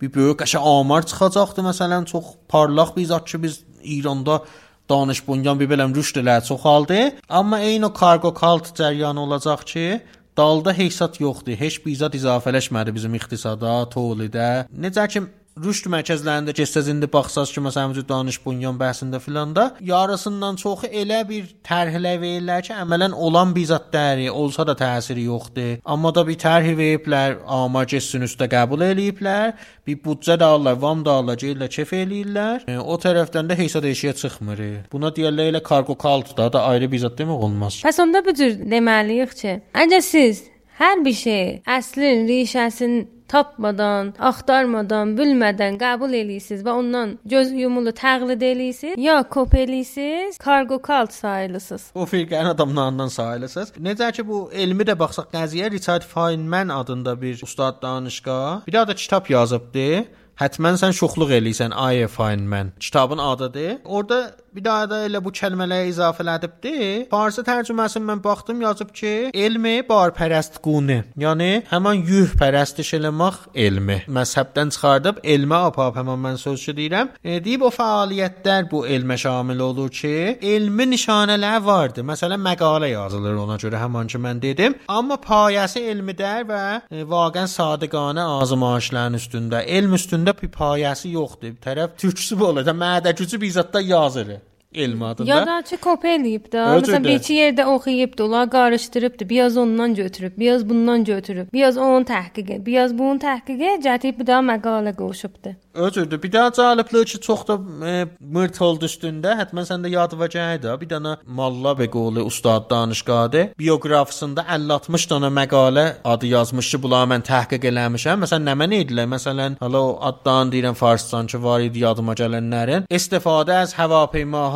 [0.01, 1.67] Bir böyük qəşə amar çıxacaqdı.
[1.71, 4.43] Məsələn, çox parlaq bir zat ki, biz İranda
[4.89, 7.19] danış bunyan bir beləm rüşd elə çoxaldı.
[7.29, 10.03] Amma eyni o kargo kalt cəryanı olacaq ki,
[10.37, 11.59] dalda hesab yoxdur.
[11.59, 14.69] Heç bir zat izafələşmədi bizim iqtisada, tolidə.
[14.71, 15.27] Necə ki
[15.61, 21.51] rüşd mərkəzlərində keçsəz indi baxsaz ki, məsələn danış bunyan bəhsində filanda yarısından çoxu elə bir
[21.67, 25.81] tərhlə verirlər ki, əmələn olan bir zat dəri olsa da təsiri yoxdur.
[25.85, 29.53] Amma da bir tərh veriblər, amar getsin üstə qəbul eləyiblər,
[29.87, 32.65] bir büdcə də alırlar, vam da alırlar, gəlirlər kef eləyirlər.
[32.71, 34.63] E, o tərəfdən də hesab eşiyə çıxmır.
[34.93, 37.83] Buna deyirlər elə kargo kalt da da ayrı bir zat demək olmaz.
[37.85, 40.47] Pəs onda bu cür deməliyik ki, əgər siz
[40.79, 48.43] hər bir şey əslin, rişəsini tapmadan, axtarmadan, bilmədən qəbul eləyirsiniz və ondan göz yumulu təqlid
[48.45, 51.91] eləyirsiniz, ya kop eləyirsiniz, kargo kalt sayılırsınız.
[51.95, 53.73] O firqənin adamlarından sayılırsınız.
[53.89, 58.95] Necə ki bu elmi də baxsaq qəziyə Richard Feynman adında bir ustad danışqa bir də
[58.95, 60.05] kitab yazıbdı.
[60.41, 62.73] Hətmən sən şoxluq eləyirsən I Feynman.
[62.81, 63.77] Kitabın adıdır.
[63.85, 66.73] Orada bir daha da elə bu kəlmələri izafələdibdi.
[67.11, 71.03] Farsı tərcüməsini mən baxdım yazıb ki, elmi barpərəst quni.
[71.21, 73.99] Yəni həmin yuh pərəstiş eləmək elmi.
[74.09, 77.13] Məzhəbdən çıxardıb elmə apab həmin mən sözcü deyirəm.
[77.25, 82.09] E, deyib o fəaliyyətlər bu elmə şamil olur ki, elmi nişanələr vardır.
[82.09, 84.77] Məsələn məqalə yazılır ona görə həmin ki mən dedim.
[84.89, 91.55] Amma payəsi elmidər və e, vaqən sadiqanə azmayışların üstündə, elm üstündə bir payəsi yoxdur.
[91.57, 92.67] Bir tərəf türkçüsü bu olur.
[92.67, 94.27] Mədə gücü bizatda yazır
[94.75, 95.31] elm adında.
[95.31, 96.65] Ya da ki kop eləyib də.
[96.77, 97.09] Özür Məsələn də.
[97.09, 99.29] bir iki yerdə oxuyubdu, onlar qarışdırıbdı.
[99.29, 101.53] Biraz ondan götürüb, biraz bundan götürüb.
[101.53, 105.55] Biraz onun təhqiqi, biraz bunun təhqiqi cətib bir daha məqalə qoşubdu.
[105.75, 106.23] Özürdür.
[106.23, 107.55] Bir daha cəlibli ki, çox da
[107.89, 109.33] e, mırt oldu üstündə.
[109.41, 110.81] Həttəmən səndə yadvacaydı.
[110.81, 113.47] Bir dənə Malla Beqoli ustad danışqadı.
[113.61, 118.21] Biografisində 50-60 dənə məqalə adı yazmış ki, bunları mən təhqiq eləmişəm.
[118.25, 119.09] Məsələn, nə mən edilər?
[119.15, 122.85] Məsələn, hala o addan deyirəm farsdan ki, var idi yadıma gələnlərin.
[122.91, 123.73] İstifadə az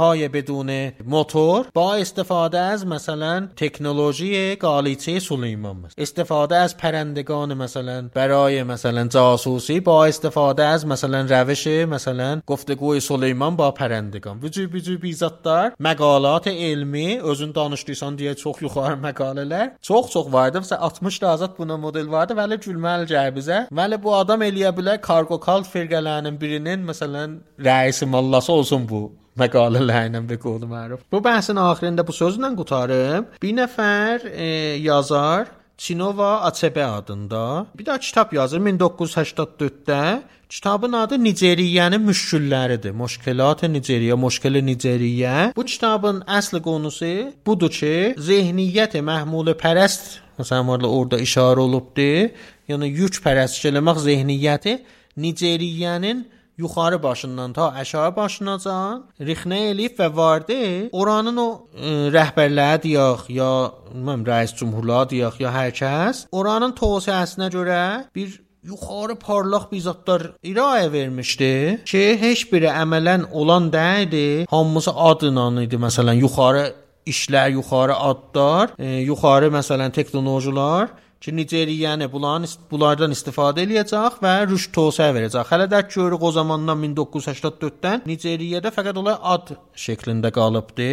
[0.05, 5.91] هواپیماهای بدون موتور با استفاده از مثلا تکنولوژی قالیچه سلیمان مثلا.
[5.97, 13.55] استفاده از پرندگان مثلا برای مثلا جاسوسی با استفاده از مثلا روش مثلا گفتگوی سلیمان
[13.55, 20.33] با پرندگان وجود وجود بیزatlar məqalat elmi özün danışdıysan deyə çox yuxarı məqalələr çox çox
[20.33, 20.57] vardı.
[20.57, 22.33] Məsələn 60 da azad buna model vardı.
[22.33, 23.57] Vəli gülməli gəl bizə.
[23.79, 29.01] Vəli bu adam eləyə bilər kargo kalt firqələrinin birinin məsələn rəisi mallası olsun bu
[29.40, 31.04] məqalələrlə və qolu məruf.
[31.12, 33.30] Bu bəhsin axirində bu sözlə qutarım.
[33.42, 34.48] Bir nəfər e,
[34.84, 40.22] yazar Çinova Açebe adında bir də kitab yazır 1984-də.
[40.48, 42.92] Kitabın adı Niceriyənin müşkülləridir.
[42.92, 45.52] Müşkilat Niceriya, müşkil Niceriyə.
[45.56, 52.30] Bu kitabın əsl qonusu budur ki, zehniyyət məhmul pərəst məsələn orada işarə olubdur.
[52.70, 54.78] Yəni yük pərəst eləmək zehniyyəti
[55.18, 56.24] Niceriyənin
[56.58, 60.60] yuxarı başından ta aşağı başınacan rixnə eləyib və vardı.
[60.92, 63.50] Oranın o e, rəhbərləri deyək ya
[63.92, 67.82] bilməm rəis cümhurlar deyək ya hər kəs oranın tövsiyəsinə görə
[68.14, 71.52] bir yuxarı parlaq bizatlar irayə vermişdi
[71.86, 74.46] ki, heç biri əmələn olan deyildi.
[74.50, 75.78] Hamısı adla idi.
[75.86, 76.66] Məsələn, yuxarı
[77.06, 80.88] işlər, yuxarı adlar, e, yuxarı məsələn texnologiyalar
[81.20, 84.34] ki, Nigeriyəni bunların bunlardan istifadə eləyəcək və
[84.76, 85.48] tövsiyə verəcək.
[85.50, 89.54] Hələ də görürük o zamandan 1984-dən Nigeriyada fəqət olay ad
[89.86, 90.90] şəklində qalıbdı.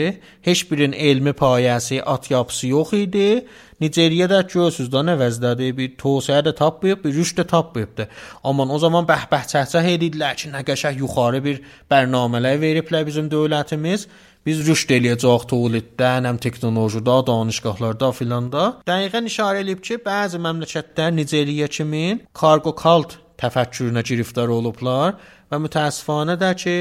[0.47, 3.45] Heç birinin elmi payəsi, at yapısı yox idi.
[3.83, 8.07] Nigeriyada görürsüz də nə vəzdədir, bir tövsiyə də tapmayıb, bir rüşd də tapmayıbdı.
[8.43, 11.59] Amma o zaman bəhbəh çəhçəh edirdilər ki, nə qəşəng yuxarı bir
[11.91, 14.07] bərnamələr veriblər bizim dövlətimiz.
[14.43, 18.63] Biz rüşd eləyəcək tövliddən, həm texnologiyada, danışqahlarda filan da.
[18.89, 25.15] Dəqiqən işarə edib ki, bəzi məmləkətlər Nigeriya kimi kargo kalt təfəkkürünə giriftar olublar
[25.47, 26.75] və mütəəssifanə də ki,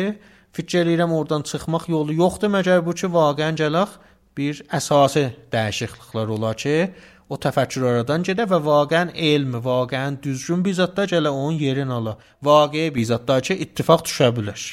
[0.58, 3.94] fikir eləyirəm oradan çıxmaq yolu yoxdur məgər bu ki, vaqəən gələk
[4.36, 6.76] bir əsası dəyişikliklər olar ki,
[7.30, 12.18] o təfəkkür oradan gedə və vaqəən elm, vaqəən düzgün bizatda gələ onun yerini ala.
[12.42, 14.72] Vaqe bizatda ki, ittifaq düşə bilər.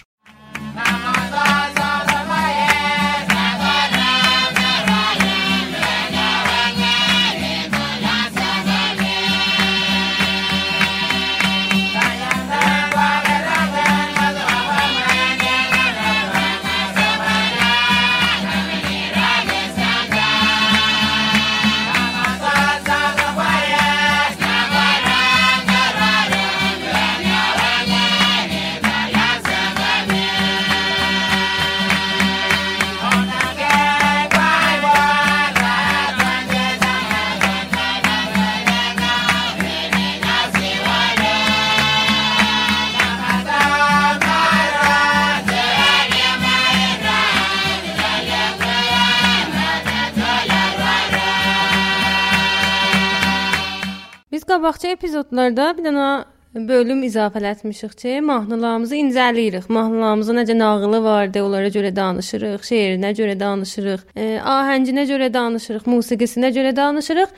[54.32, 56.10] Biz qabaqçı epizodlarda bir dənə
[56.54, 59.66] bölüm izafələtmişik ki, mahnılarımızı incəliyirik.
[59.70, 66.54] Mahnılarımızın necə nağılı vardı, onlara görə danışırıq, şeirinə görə danışırıq, e, ahənginə görə danışırıq, musiqisinə
[66.54, 67.34] görə danışırıq.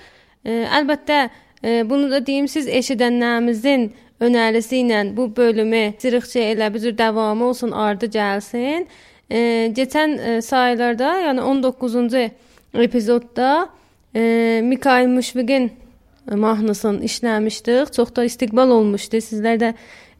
[0.45, 1.19] E, əlbəttə
[1.63, 7.45] e, bunu da deyim siz eşidənlərimizin önərisi ilə bu bölümü sırıqçı elə bir cür davamı
[7.45, 8.87] olsun, ardı gəlsin.
[9.31, 9.39] E,
[9.79, 12.29] keçən e, sayılarda, yəni 19-cu
[12.83, 13.69] epizodda
[14.15, 15.71] e, Mikail Müşfiqin
[16.35, 17.93] mahnısını işləmişdik.
[17.93, 19.21] Çox da istiqbal olmuşdu.
[19.23, 19.73] Sizlər də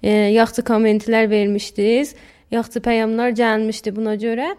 [0.04, 2.16] e, yaxşı kommentlər vermişdiniz.
[2.52, 4.56] Yaxşı peyamlar gəlmişdi buna görə.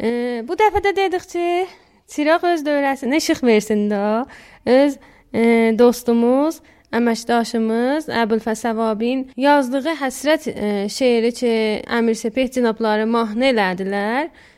[0.00, 0.08] E,
[0.48, 1.66] bu dəfə də dedik ki,
[2.08, 4.24] Çiraq öz dövrəsinə işıq versin də.
[4.66, 4.96] Öz
[5.34, 5.42] e,
[5.78, 6.60] dostumuz,
[6.94, 11.54] əməkdaşımız Əbülfəsəvabin yazdığı Həsrət e, şeiri ki,
[11.98, 14.28] Əmir Sepeh cənabları mahnı elədilər.
[14.28, 14.53] E,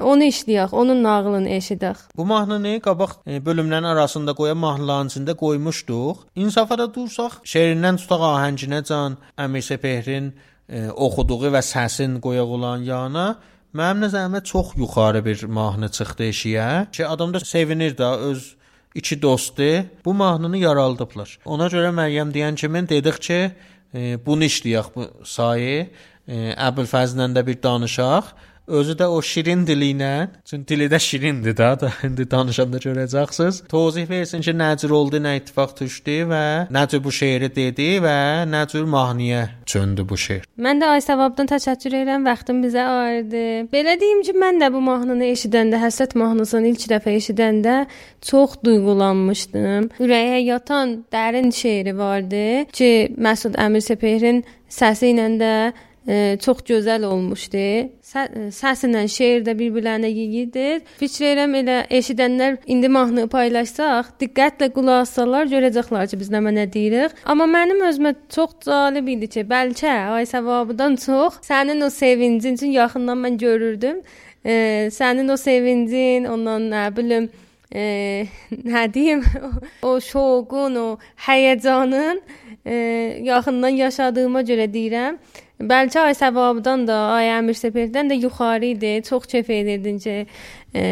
[0.00, 2.06] onu işləyək, onun nağılını eşidək.
[2.16, 6.24] Bu mahnını qabaq e, bölümlərin arasında qoyan mahnıların içində qoymuşduq.
[6.40, 10.32] İnsafa da dursaq, şeirindən tutaq ahənginə can Əmir Sepehrin
[10.68, 13.26] e, oxuduğu və səsin qoyaq olan yana
[13.76, 16.68] mənim nəzərimdə çox yuxarı bir mahnı çıxdı eşiyə.
[16.92, 18.54] Ki adam da sevinir də öz
[18.94, 21.38] iki dostu bu mahnını yaraldıblar.
[21.44, 23.40] Ona görə Məryəm deyən kimi dedik ki,
[23.94, 25.90] e, bunu işləyək bu sayı.
[26.28, 28.32] E, Əbülfəzlə də bir danışaq.
[28.68, 33.62] Özü də o şirin dili ilə, çünki dili də şirindir da, da indi danışanda görəcəksiniz.
[33.68, 36.42] Tozih versin ki, nə cür oldu, nə ittifaq düşdü və
[36.74, 38.18] nə cür bu şeiri dedi və
[38.52, 40.44] nə cür mahnıya çöndü bu şeir.
[40.60, 43.46] Mən də Aysavabdan təşəkkür edirəm, vaxtın bizə ayırdı.
[43.72, 47.80] Belə deyim ki, mən də bu mahnını eşidəndə, Həsrət mahnısını ilk dəfə eşidəndə
[48.20, 49.90] çox duyğulanmışdım.
[49.96, 55.52] Ürəyə yatan dərin şeiri vardı ki, Məsud Əmir Sepehrin səsi ilə də
[56.40, 57.64] çox gözəl olmuşdu.
[58.04, 58.24] Sə
[58.54, 60.84] səslə şeir də bir-birlərinə yeyirdi.
[61.00, 66.68] Fikir edirəm elə eşidənlər indi mahnı paylaşsaq, diqqətlə qulaq assalar görəcəklər ki, biz nə mənə
[66.72, 67.18] deyirik.
[67.28, 72.72] Amma mənim özümə çox cəlib idi ki, bəlkə ay savabıdan çox sənin o sevincin üçün
[72.78, 74.00] yaxından mən görürdüm.
[74.44, 77.28] E, sənin o sevincin, ondan nə bilim
[77.74, 78.26] e,
[78.72, 79.24] nə deyim,
[79.88, 80.86] o şoqun, o
[81.26, 82.47] həyəcanın e,
[83.24, 85.18] yaxından yaşadığıma görə deyirəm.
[85.58, 88.92] Bəlkə ay səvabdan da, ay Əmir Sepirdən də yuxarı idi.
[89.08, 90.26] Çox kef edirdin ki,
[90.74, 90.84] e,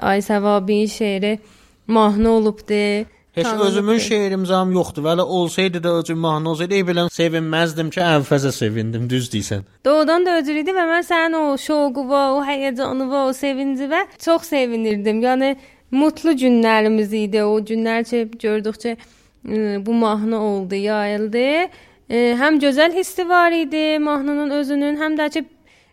[0.00, 1.38] ay səvabin şeiri
[1.86, 3.06] mahnı olubdu.
[3.36, 5.02] Heç özümün şeirimzam yoxdur.
[5.04, 9.66] Vələ olsaydı da özüm mahnı olsaydı, bilən sevinməzdim ki, əvvəzə sevindim, düz deyirsən.
[9.84, 13.90] Doğudan da öcür idi və mən sənin o şoqu və o həyəcanı və o sevinci
[13.92, 15.20] və çox sevinirdim.
[15.20, 15.52] Yəni
[15.90, 17.44] mutlu günlərimiz idi.
[17.44, 18.96] O günlər ki, gördükcə
[19.86, 21.70] bu mahnı oldu, yayıldı.
[22.40, 25.44] Həm gözəl hissi var idi mahnının özünün, həm də ki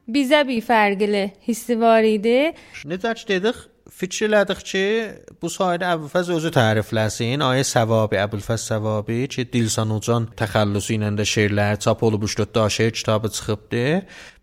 [0.09, 2.53] bizə bir fərqli hissi var idi.
[2.85, 3.61] Necə ki dedik,
[3.93, 4.83] fikir elədik ki,
[5.41, 7.41] bu sahədə Əbülfəz özü tərifləsin.
[7.45, 12.91] Ayə Səvabi, Əbülfəz Səvabi ki, Dilsan Ucan təxəllüsü ilə də şeirlər çap olub 3-4 şeir
[12.91, 13.85] kitabı çıxıbdı.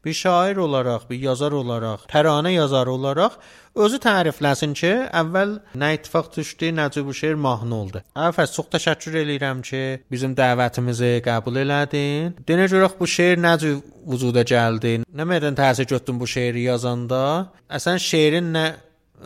[0.05, 3.37] Bir şair olaraq, bir yazar olaraq, təranə yazarı olaraq
[3.75, 4.91] özü tərifləsin ki,
[5.21, 8.03] əvvəl nə ittifaq düşdü, necə bu şeir mahnı oldu.
[8.29, 12.37] Əfəs çox təşəkkür eləyirəm ki, bizim dəvətimizi qəbul elədin.
[12.49, 13.77] Denə görək bu şeir necə
[14.11, 15.01] vücuda gəldi?
[15.07, 17.23] Nə mədən təsir götürdün bu şeiri yazanda?
[17.71, 18.67] Əsən şeirin nə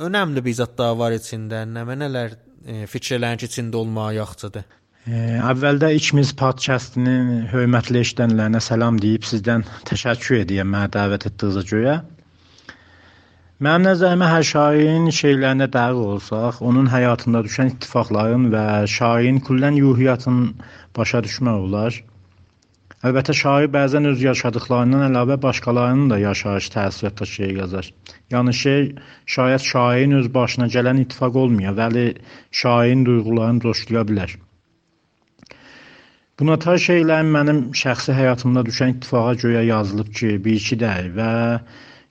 [0.04, 2.34] önəmli bir zətlər var içində, nə nələr
[2.66, 4.64] e, fikirlərin içində olmağa yaxçıdır.
[5.04, 11.96] E, əvvəldə ikimiz podkastının hörmətli eşidənlərinə salam deyib sizdən təşəkkür edirəm mənə dəvət etdiyinizə görə.
[13.64, 20.66] Mənim nəzərimə hər şairin şeirlərinə dəqiq olsaq, onun həyatında düşən ittifaqların və şairin küllən ruhiyyatını
[20.98, 21.96] başa düşmək olar.
[23.08, 27.88] Əlbəttə şair bəzən öz yaşadıklarından əlavə başqalarının da yaşayış təəssüratı şeir yazar.
[28.34, 28.90] Yəni şeir
[29.36, 32.04] şayət şairin öz başına gələn ittifaq olmaya, bəli
[32.64, 34.36] şairin duyğularını coşduya bilər.
[36.40, 41.32] Buna tar şeylərin mənim şəxsi həyatımda düşən ittifaqa görə yazılıb ki, bir iki deyil və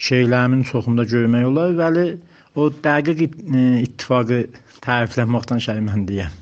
[0.01, 2.05] şeylərimin çoxunda görmək olar, bəli
[2.55, 4.39] o dəqiq ittifaqı
[4.85, 6.33] tərifləməkdən şərməndiyəm.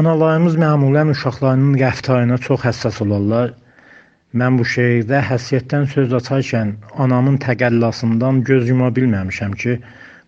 [0.00, 3.52] Analarımız məmulən uşaqlarının rəftarına çox həssas olarlar.
[4.34, 6.72] Mən bu şeirdə həssiyyətdən söz açarkən
[7.04, 9.78] anamın təqəllasından göz yuma bilməmişəm ki,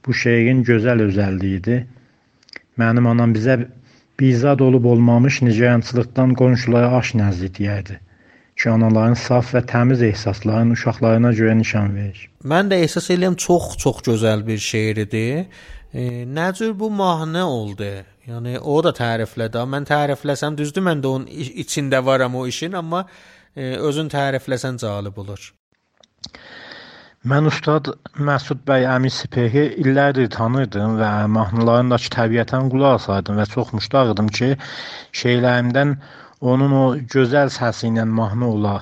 [0.06, 1.86] bu şeirin gözəl özəlliyidir.
[2.78, 3.58] Mənim anam bizə
[4.20, 7.98] bizad olub olmamış nigarançılıqdan qonşulara aş nəzri deyərdi
[8.56, 12.28] ki, anaların saf və təmiz ehsasların uşaqlarına görə nişan verir.
[12.44, 15.24] Mən də ehsas edirəm çox-çox gözəl bir şeir idi.
[15.94, 16.02] E,
[16.38, 17.92] nə cür bu mahnı oldu?
[18.26, 19.62] Yəni o da təriflədi.
[19.74, 21.26] Mən tərifləsəm düzdür, mən də onun
[21.64, 23.04] içində varam o işin, amma
[23.54, 25.52] e, özün tərifləsən cəlib olur.
[27.26, 27.88] Mən ustad
[28.22, 34.28] Məsud bəy Əmi Sipehi illərdir tanırdım və mahnılarındakı təbiətən qulaq asardım və çox müştaq idim
[34.38, 34.52] ki,
[35.20, 35.96] şeirlərimdən
[36.40, 38.76] onun o gözəl səsi ilə mahnı ola.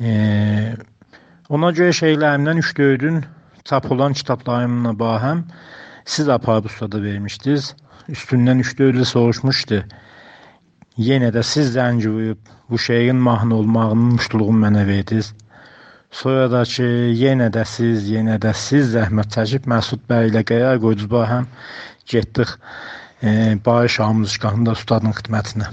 [0.00, 0.10] E,
[1.48, 3.22] ona görə şeylərimdən 3-4-ün
[3.64, 5.44] çap olan kitablarımla bahəm
[6.04, 7.74] siz aparıb ustada vermişdiniz.
[8.08, 9.84] Üstündən 3-4 soruşmuşdu.
[10.98, 15.32] Yenə də siz zəng vurub bu şeyin mahnı olmağının müştuluğunu mənə verdiniz.
[16.10, 16.84] Sonra da ki,
[17.18, 21.48] yenə də siz, yenə də siz zəhmət çəkib Məsud bəy ilə qərar qoydunuz bahəm
[22.06, 22.52] getdik
[23.22, 25.72] e, Barış Amuzqanında ustadın xidmətinə.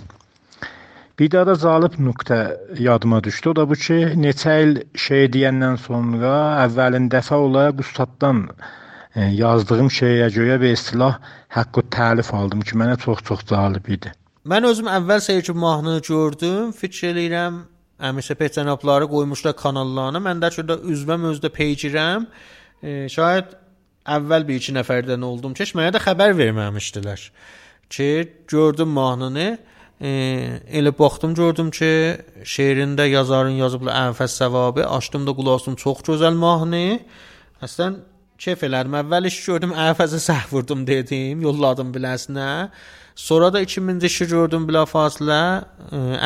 [1.22, 2.38] Bir daha da zalib nöqtə
[2.82, 3.50] yadıma düşdü.
[3.50, 4.72] O da bu ki, neçə il
[5.04, 6.32] şey deyəndən sonra
[6.64, 11.20] əvvəlin dəfə olaraq ustaddan e, yazdığım şeyə görə bir istilah
[11.58, 14.16] haqqı təlif aldım ki, mənə çox-çox cəlib idi.
[14.50, 16.74] Mən özüm əvvəl seyirci mahnını gördüm.
[16.82, 17.64] Fikir eləyirəm
[18.10, 20.26] Əmirsə Pet cənabları qoymuşlar kanallarına.
[20.26, 22.32] Mən də şurada üzvəm özdə peycirəm.
[22.82, 23.54] E, şayad
[24.18, 27.34] əvvəl bir iki nəfərdən oldum ki, mənə də xəbər verməmişdilər
[27.94, 28.10] ki,
[28.50, 29.52] gördüm mahnını.
[30.02, 30.12] E,
[30.74, 31.92] elə baxdım gördüm ki,
[32.42, 36.86] şeirində yazarın yazıblı Ənfəs Səvabi, açdım da qulağım çox gözəl mahnı.
[37.62, 38.00] Əslən
[38.42, 38.96] keyf elədim.
[39.04, 42.70] Əvvəl iş gördüm, Ənfəsə səhv vurdum dedim, yolladım biləsinə.
[43.16, 45.42] Sonra da 2000-ci işi gördüm bila fasilə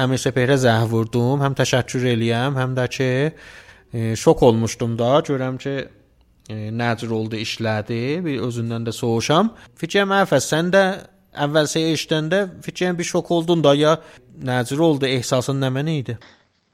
[0.04, 1.44] Əmir Səpehrə zəh vurdum.
[1.44, 5.18] Həm təşəkkür eləyəm, həm də ki e, şok olmuşdum da.
[5.28, 8.24] Görəm ki e, nəcür oldu işlədi.
[8.24, 9.52] Bir özündən də soğuşam.
[9.82, 10.86] Fikrim Əfəs sən də
[11.44, 13.98] əvvəlsə eşidəndə fikrin bir şok oldun da ya
[14.50, 16.18] nəcür oldu, ehsasın nə mənə idi?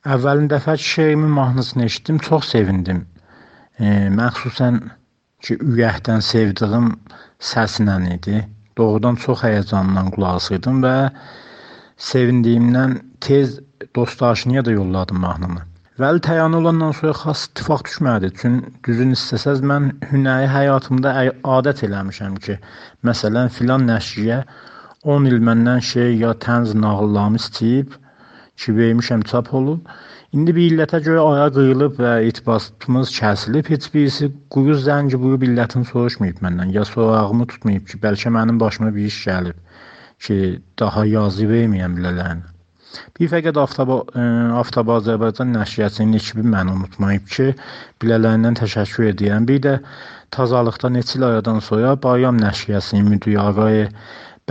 [0.05, 3.05] Əvvəlin dəfə şeirimin mahnısını eşitdim, çox sevindim.
[3.80, 4.80] E, məxsusən
[5.45, 6.93] ki, ürəkdən sevdiyim
[7.51, 8.43] səslə idi.
[8.78, 10.95] Doğrudan çox həyəcanla qulaq asırdım və
[12.12, 13.59] sevindiyimdən tez
[13.95, 15.71] dostdaşıya da yolladım mahnını.
[16.02, 18.30] Vəli təyin olandan sonra xas ittifaq düşmədi.
[18.41, 18.54] Çün
[18.86, 21.12] düzün istəsəz mən hünəri həyatımda
[21.56, 22.56] adət eləmişəm ki,
[23.10, 24.38] məsələn filan nəşriyə
[25.16, 27.93] 10 il məndən şey ya tənz nağıllarımı istəyib
[28.64, 29.91] ki, vermişəm çap olub.
[30.38, 33.70] İndi bir illətə görə aya qıyılıb və itibatımız kəsilib.
[33.76, 36.72] Heç birisi quyu zəngi bu illətini soruşmayıb məndən.
[36.78, 39.86] Ya sorağımı tutmayıb ki, bəlkə mənim başıma bir iş gəlib
[40.26, 40.39] ki,
[40.80, 42.51] daha yazı verməyəm bilələrini.
[43.20, 44.24] Bir fəqət Aftaba ə,
[44.62, 47.48] Aftaba Azərbaycan nəşriyyatının ekibi məni unutmayıb ki,
[48.04, 49.48] bilələrindən təşəkkür edirəm.
[49.52, 49.76] Bir də
[50.36, 53.86] tazalıqda neçə il aradan sonra Bayram nəşriyyatının müdiri Ağay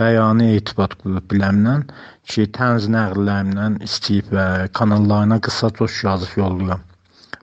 [0.01, 1.83] bəyanı etibat qrup biləmdən
[2.31, 4.47] ki, tənz nəqllərimdən istəyib və
[4.79, 6.87] kanallarına qısa coş yazıb yollayıram.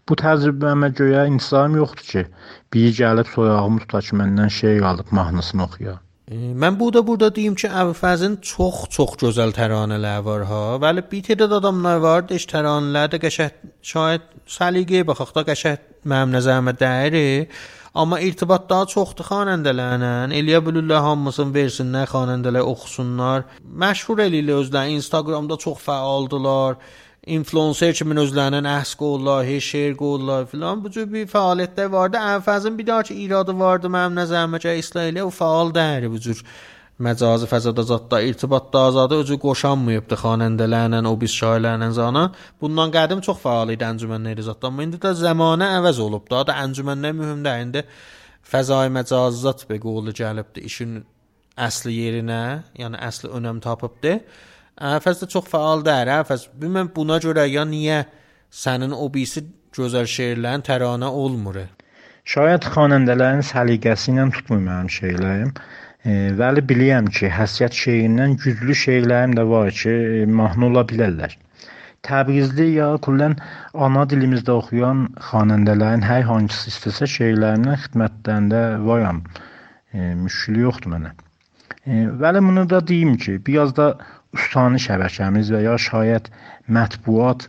[0.08, 2.26] Bu təcrübəmə görə intizarım yoxdur ki,
[2.74, 5.98] biri gəlib sorağımı tuta ki, məndən şey alıb mahnısını oxuya.
[6.30, 10.60] E, Mən burada burada deyim ki, Əbülfəzin çox-çox gözəl təranələri var ha.
[10.82, 13.54] Bəli, bir tədad adamlar var, deş təranələr də qəşəng,
[13.92, 17.48] şayad səliqəyə baxaq da qəşəng mənim nəzərimə dəyir.
[17.98, 20.12] Amma irtibat daha çoxdur xanəndələrlə.
[20.36, 23.46] Eləyə bilirlər hamısını versinlər, xanəndələr oxusunlar.
[23.64, 26.76] Məşhur eləyirlər özləri Instagramda çox fəaldılar.
[27.36, 32.18] İnfluencer kimi özlərindən əhs qollar, heç şeir qollar filan bu cür bir fəaliyyətlər vardı.
[32.36, 36.42] Əvfəzin bir daha ki iradı vardı mənim nəzərimə ki İsrailə o fəal deyil bu cür
[36.98, 42.24] məcazi fəzada zətdə irtibatda azadı özü qoşanmayıbdı xanəndələrlə, o biz şairlərlə zana.
[42.60, 44.72] Bundan qədim çox fəal idi əncümənləri zətdə.
[44.72, 47.84] Amma indi də zamanə əvəz olub da, da əncümənlər mühüm də indi
[48.48, 50.98] fəzai məcazat be qolu gəlibdi işin
[51.58, 52.42] əsli yerinə,
[52.78, 54.18] yəni əsli önəm tapıbdı.
[54.78, 56.12] Əfəz də çox fəal deyil.
[56.20, 58.04] Əfəz bilməm buna görə ya niyə
[58.54, 59.42] sənin o birisi
[59.74, 61.58] gözəl şeirlərin təranə olmur.
[62.28, 65.50] Şayad xanəndələrin səliqəsi ilə tutmur mənim şeirlərim.
[66.06, 71.34] E, Vəli bilirəm ki, həsrət şeirindən güclü şeirlərim də var ki, e, mahnı ola bilərlər.
[72.06, 73.34] Təbrizli ya kullən
[73.74, 79.24] ana dilimizdə oxuyan xanəndələrin hər hansısı istəsə şeirlərimdən xidmətlərində varam.
[79.90, 81.16] E, müşkili yoxdur mənə.
[81.82, 83.96] E, Vəli bunu da deyim ki, biraz da
[84.36, 86.28] ustani şəbəkəmiz və ya şayət
[86.76, 87.48] mətbuat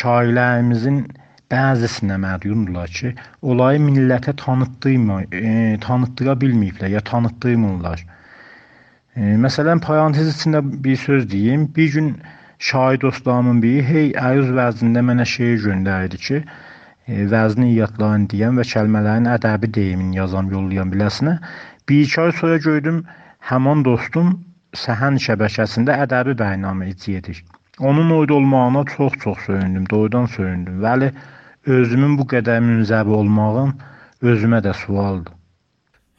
[0.00, 1.04] şairlərimizin
[1.50, 3.12] bəzisinə mədiyundurlar ki,
[3.42, 8.04] olayı millətə tanıtdırma, e, tanıtdıra bilməyiblər ya tanıtdırmırlar.
[9.16, 11.66] E, məsələn, parantez içində bir söz deyim.
[11.76, 12.12] Bir gün
[12.58, 16.42] şair dostlarımın biri hey əruz vəznində mənə şeir göndərdi ki,
[17.08, 21.40] e, vəzni yadlarını deyən və kəlmələrin ədəbi deyimini yazam, yollayan biləsinə.
[21.88, 23.02] Bir iki ay sonra gördüm,
[23.50, 24.36] həman dostum
[24.76, 27.42] Səhən şəbəkəsində ədəbi bəyannamə icra edir.
[27.80, 30.80] Onun orada olmağına çox-çox söyündüm, doğrudan söyündüm.
[30.82, 31.12] Vəli
[31.66, 33.74] özümün bu qədər münzəbi olmağım
[34.22, 35.34] özümə də sualdır.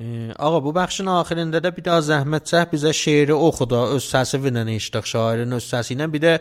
[0.01, 4.05] E, Ağa bu bəxşin axirində də bir daha zəhmət çək bizə şeiri oxu da öz
[4.13, 6.33] səsi ilə eşidək şairin öz səsi ilə bir də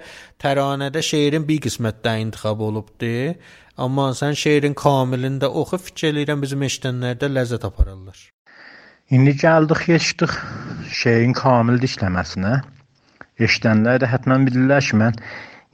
[0.43, 3.13] təranədə şeirin bir qismətdə intiqab olubdu.
[3.77, 8.19] Amma sən şeirin kamilində oxu fikir eləyirəm bizim eşidənlər də ləzzət apararlar.
[9.11, 10.35] İndi gəldik, keçdik
[10.95, 12.61] şeirin kamil dişləməsinə.
[13.43, 15.19] Eşidənlər də həttəmən bilirlər ki, mən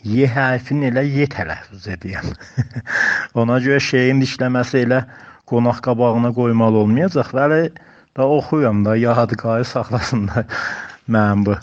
[0.09, 2.30] Y hərfini elə Y tələffüz edirəm.
[3.43, 5.03] Ona görə şeirin dişləməsi elə
[5.53, 7.37] qonaq qabağına qoymalı olmayacaq.
[7.37, 7.61] Bəli,
[8.16, 10.49] da oxuyuram da, yadqarı saxlasınlar
[11.12, 11.61] mənim bu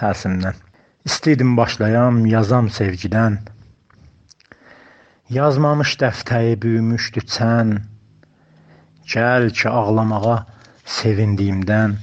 [0.00, 0.56] səsimdən.
[1.04, 3.42] İstəyirdim başlayam, yazam sevgidən.
[5.36, 7.80] Yazmamış dəftəri büyümüşdü çən.
[9.04, 10.46] Gəl ki, ağlamağa
[10.88, 11.94] sevindiyimdən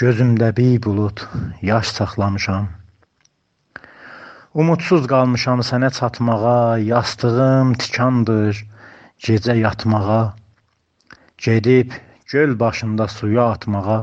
[0.00, 1.20] gözümdə bir bulud
[1.68, 2.66] yaş saxlamışam.
[4.62, 8.58] Umudsuz qalmışam sənə çatmağa, yastığım tikandır
[9.26, 10.34] gecə yatmağa.
[11.44, 11.92] Gedib
[12.32, 14.00] göl başında suya atmağa,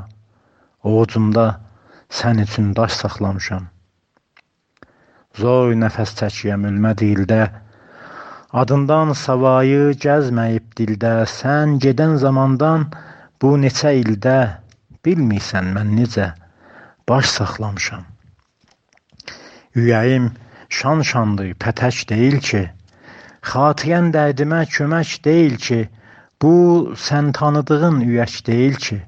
[0.83, 1.45] ovucumda
[2.21, 3.67] sən üçün daş saxlamışam.
[5.41, 7.43] Zor nəfəs çəkirəm ölmə dildə,
[8.63, 12.89] adından savayı gəzməyib dildə, sən gedən zamandan
[13.41, 14.37] Bu neçə ildə
[15.07, 16.25] bilmirsən mən necə
[17.09, 18.01] baş saxlamışam.
[19.79, 20.25] Ürəyim
[20.79, 22.63] şan-şandır, pətək deyil ki,
[23.51, 25.79] xatirən dərdimə kömək deyil ki,
[26.41, 26.51] bu
[27.05, 28.99] sən tanıdığın ürək deyil ki,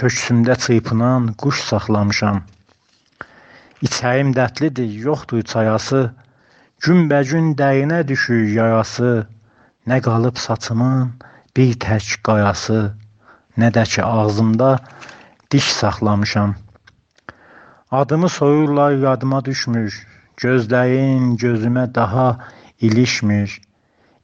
[0.00, 2.42] köksümdə çırpınan quş saxlamışam.
[3.86, 6.02] İçərim dərdlidir, yoxdur çayası,
[6.82, 9.14] günbəgün dərinə düşür yarası,
[9.86, 11.14] nə qalıb saçımın
[11.56, 12.80] bir tək qayası,
[13.58, 14.78] nə də ki ağzımda
[15.50, 16.54] diş saxlamışam.
[17.90, 20.06] Adımı soyurlar yadıma düşmür.
[20.42, 22.28] Gözlərin gözümə daha
[22.80, 23.60] ilişmir.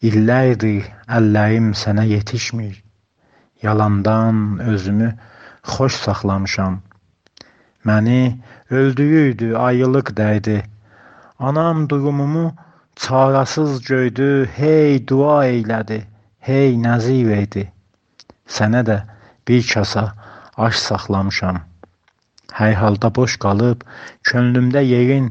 [0.02, 2.82] İllərdir əllərim sənə yetişmir.
[3.62, 5.10] Yalandan özümü
[5.62, 6.80] xoş saxlamışam.
[7.86, 8.38] Məni
[8.70, 10.62] öldürürdü, ayılıq dəydi.
[11.38, 12.54] Anam durumumu
[12.96, 16.02] çarəsiz gördü, hey dua eylədi.
[16.38, 17.64] Hey nəzir idi.
[18.48, 18.98] Sənə də
[19.48, 20.04] bir kasa
[20.56, 21.60] aş saxlamışam.
[22.58, 23.84] Hər halda boş qalıb
[24.26, 25.30] könlümdə yerin,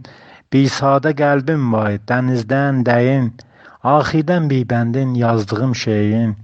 [0.53, 3.33] bir sadə qəlbim var, dənizdən dərin,
[3.95, 6.37] axirdən bir bəndin yazdığım şeirin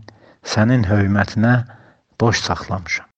[0.55, 1.55] sənin hörmətinə
[2.21, 3.09] boş saxlamışam.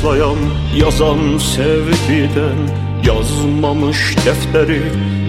[0.00, 0.36] Başlayan
[0.76, 2.58] yazan sevgiden
[3.06, 4.82] Yazmamış defteri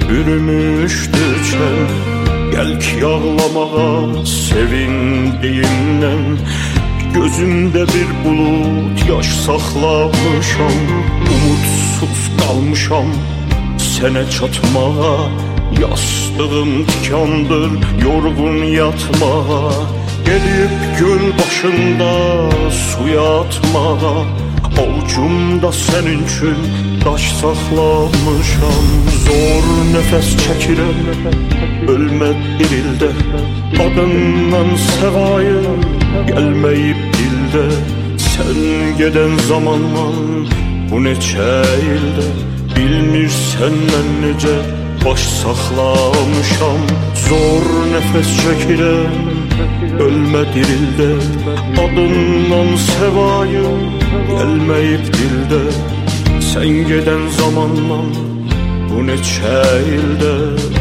[0.10, 1.80] bürümüşdü çən
[2.54, 6.24] Gəl ki ağlamağa sevindiyimdən
[7.16, 10.80] Gözümdə bir bulut yaş saxlamışam
[11.34, 13.10] Umudsuz qalmışam
[13.78, 15.30] sənə çatmağa
[15.82, 17.72] Yastığım tikandır
[18.06, 19.74] yorğun yatmağa.
[20.26, 22.12] Gelib göl başında
[22.72, 24.41] suya atmağa
[24.82, 26.58] Avucumda sənin üçün
[27.06, 28.88] daş saxlamışam
[29.26, 31.00] Zor nəfəs çəkirəm
[31.94, 32.30] ölmə
[32.60, 33.10] dirildə
[33.86, 35.76] Adından səvayı
[36.32, 37.66] gəlməyib dildə
[38.26, 38.62] Sən
[39.02, 40.48] gedən zamandan
[40.90, 41.52] bu neçə
[41.94, 42.30] ildə
[42.74, 44.56] Bilmirsən mən necə
[45.06, 46.82] baş saxlamışam
[47.28, 49.31] Zor nəfəs çəkirəm
[50.06, 51.10] ölmə dirildə
[51.84, 53.72] Adından səvayı
[54.32, 55.62] gəlməyib dildə
[56.52, 58.12] Sən gedən zamandan
[58.92, 59.62] bu neçə
[59.96, 60.36] ildə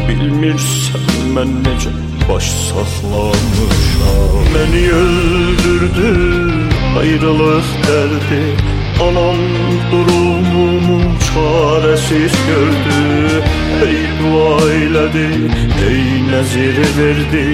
[0.09, 1.93] Bilmirsən mən necə
[2.27, 6.13] baş saxlamışam Məni öldürdü
[7.01, 8.43] ayrılıq dərdi
[9.01, 9.37] Anam
[9.91, 12.99] durumumu çarəsiz gördü.
[13.87, 15.29] Ey dua elədi,
[15.89, 17.45] ey nəzir verdi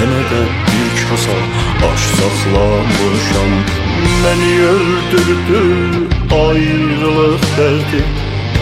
[0.00, 1.34] Sənə də bir kasa
[1.86, 3.50] aş saxlamışam
[4.22, 5.60] Məni öldürdü
[6.36, 8.00] ayrılıq dərdi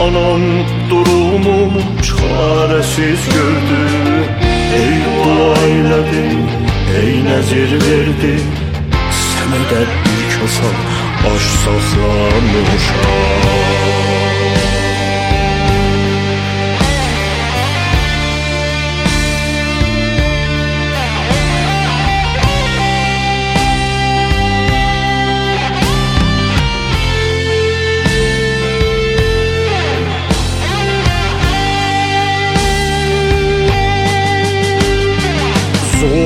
[0.07, 0.43] Anam
[0.91, 3.83] durumumu çarəsiz gördü.
[4.83, 6.27] Ey dua elədi,
[7.03, 8.35] ey nəzir verdi.
[9.23, 10.71] Sənə də bir kasa
[11.35, 13.19] aş saxlamışam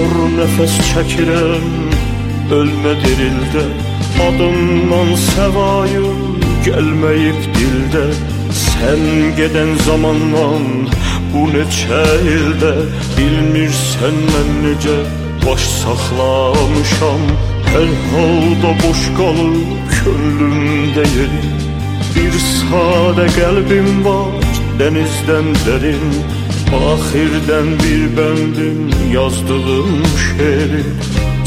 [0.02, 1.66] Zor nəfəs çəkirəm
[2.56, 3.62] ölmə dirildə
[4.24, 8.02] Adımdan səvayım gəlməyib dildə
[8.62, 9.04] Sən
[9.38, 10.66] gedən zamandan
[11.30, 12.02] bu neçə
[12.34, 12.72] ildə
[13.14, 14.98] Bilmirsən mən necə
[15.44, 17.22] baş saxlamışam
[17.70, 21.44] Hər halda boş qalıb könlümdə yeri.
[22.16, 24.50] Bir sadə qəlbim var
[24.82, 26.08] dənizdən dərin
[26.72, 28.80] Axirdən bir bəndim
[29.12, 29.92] yazdığım
[30.26, 30.84] şeiri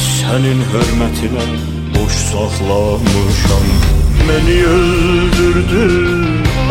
[0.09, 1.47] Sənin hörmətinə
[1.95, 3.67] boş saxlamışam
[4.27, 5.85] Məni öldürdü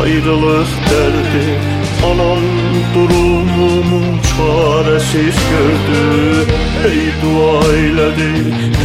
[0.03, 1.47] ayrılıq dərdi.
[2.11, 2.43] Anam
[2.95, 4.01] durumumu
[4.31, 6.03] çarəsiz gördü.
[6.91, 8.31] Ey dua elədi,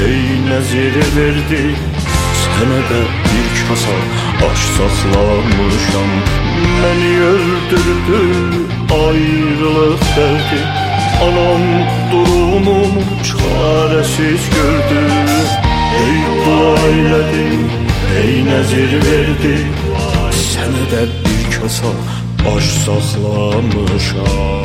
[0.08, 1.64] ey nəzir verdi
[2.56, 3.96] Sənə də bir kasa
[4.50, 6.12] aş saxlamışam
[6.82, 8.22] Məni öldürdü
[9.04, 10.62] ayrılıq dərdi
[11.28, 11.64] Anam
[12.12, 15.02] durumumu çarəsiz gördü.
[16.04, 17.48] Ey dua elədi,
[18.22, 19.56] ey nəzir verdi.
[20.44, 21.92] Sənə də bir kasa
[22.56, 24.60] aş saxlamışam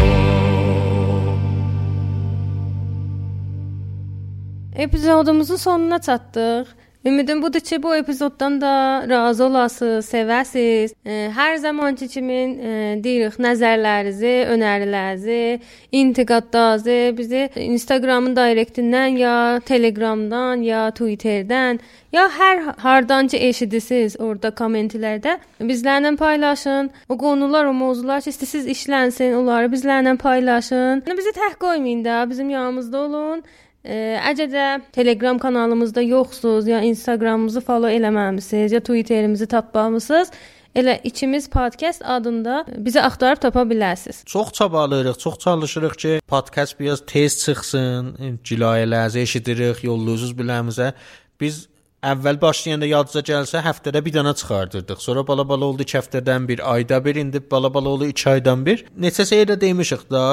[4.75, 6.67] Epizodumuzun sonuna çatdıq.
[7.07, 10.95] Ümidim budur ki, bu epizoddan da razı olasınız, sevəsiz.
[11.05, 12.71] E, hər zamanki kimi e,
[13.05, 15.59] deyirik nəzərlərinizi, önərilərinizi,
[15.93, 19.35] intiqadlarınızı bizi Instagramın direktindən ya
[19.69, 21.83] Telegramdan ya Twitterdən
[22.13, 26.89] ya hər hardan ki eşidirsiniz orada kommentlərdə bizlərlə paylaşın.
[27.09, 31.05] O qonular, o mövzular ki istəsiz işlənsin, onları bizlərlə paylaşın.
[31.21, 33.45] Bizi tək qoymayın da, bizim yanımızda olun.
[33.85, 34.67] Əgər də
[34.97, 40.31] Telegram kanalımızda yoxsuz, ya Instagramımızı follow eləməmisiniz, ya Twitterimizi tapmamısınız,
[40.75, 44.25] elə ikimiz podcast adında bizi axtarıb tapa bilərsiniz.
[44.25, 50.93] Çox çabalayırıq, çox çalışırıq ki, podkast biraz tez çıxsın, cilayələrinizi eşidirik, yollayırsınız biləmizə.
[51.41, 51.69] Biz
[52.13, 55.01] əvvəl başlayanda yadınıza gəlsə həftədə bir dənə çıxardırdıq.
[55.03, 58.85] Sonra bala-bala oldu 2 həftədən bir, ayda bir, indi bala-bala oldu 2 aydan bir.
[59.01, 60.25] Neçə seyirdə demişik da,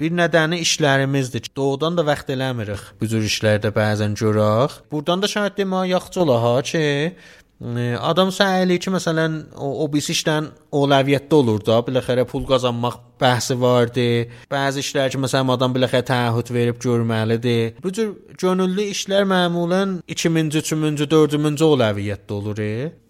[0.00, 1.50] bir nədəni işlərimizdir.
[1.56, 2.86] Doğudan da vaxt eləmirik.
[3.00, 4.80] Bu cür işlərdə bəzən görək.
[4.92, 6.84] Burdan da şahid demək yaxşı ola ha ki,
[7.60, 13.07] e, Adam səhəli ki, məsələn, o, o bir işdən əvvəliyyətdə olur da, biləxərə pul qazanmaq
[13.20, 14.06] bəhsi vardı.
[14.50, 17.78] Bəzi işlər ki, məsələn, adam biləxərə təahhüd verib görməlidir.
[17.84, 21.40] Bu cür könüllü işlər məmulən 2000-ci, 3-cü, 4-cü
[21.88, 22.62] əvvəliyyətdə olur.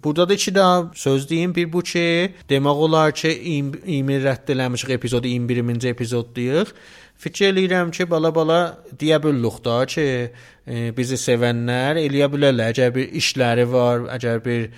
[0.04, 1.54] Burada da iki daha söz deyim.
[1.54, 6.74] Bir bu ki, demək olar ki, 20 rədd eləmişik epizodu 21-ci epizoddayıq.
[7.18, 8.60] Fikir eləyirəm ki, bala-bala
[8.94, 10.06] deyə bilərik da ki,
[10.66, 12.70] e, bizi sevənlər eləyə bilərlər.
[12.74, 14.68] Əgər bir işləri var, əgər bir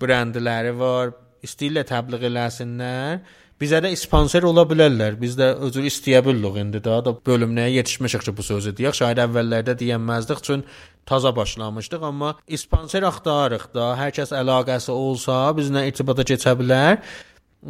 [0.00, 1.12] brendləri var,
[1.44, 3.20] istəyirlər təbliğ eləsinlər.
[3.56, 5.14] Bizə də sponsor ola bilərlər.
[5.16, 8.98] Biz də özür istəyə bilirik indi daha da bölümünə yetişmişik ki, bu sözü deyək.
[8.98, 10.64] Şayad əvvəllərdə deyənməzdik üçün
[11.08, 12.34] taza başlamışdıq, amma
[12.64, 13.86] sponsor axtarırıq da.
[13.96, 17.00] Hər kəs əlaqəsi olsa bizlə irtibata keçə bilər.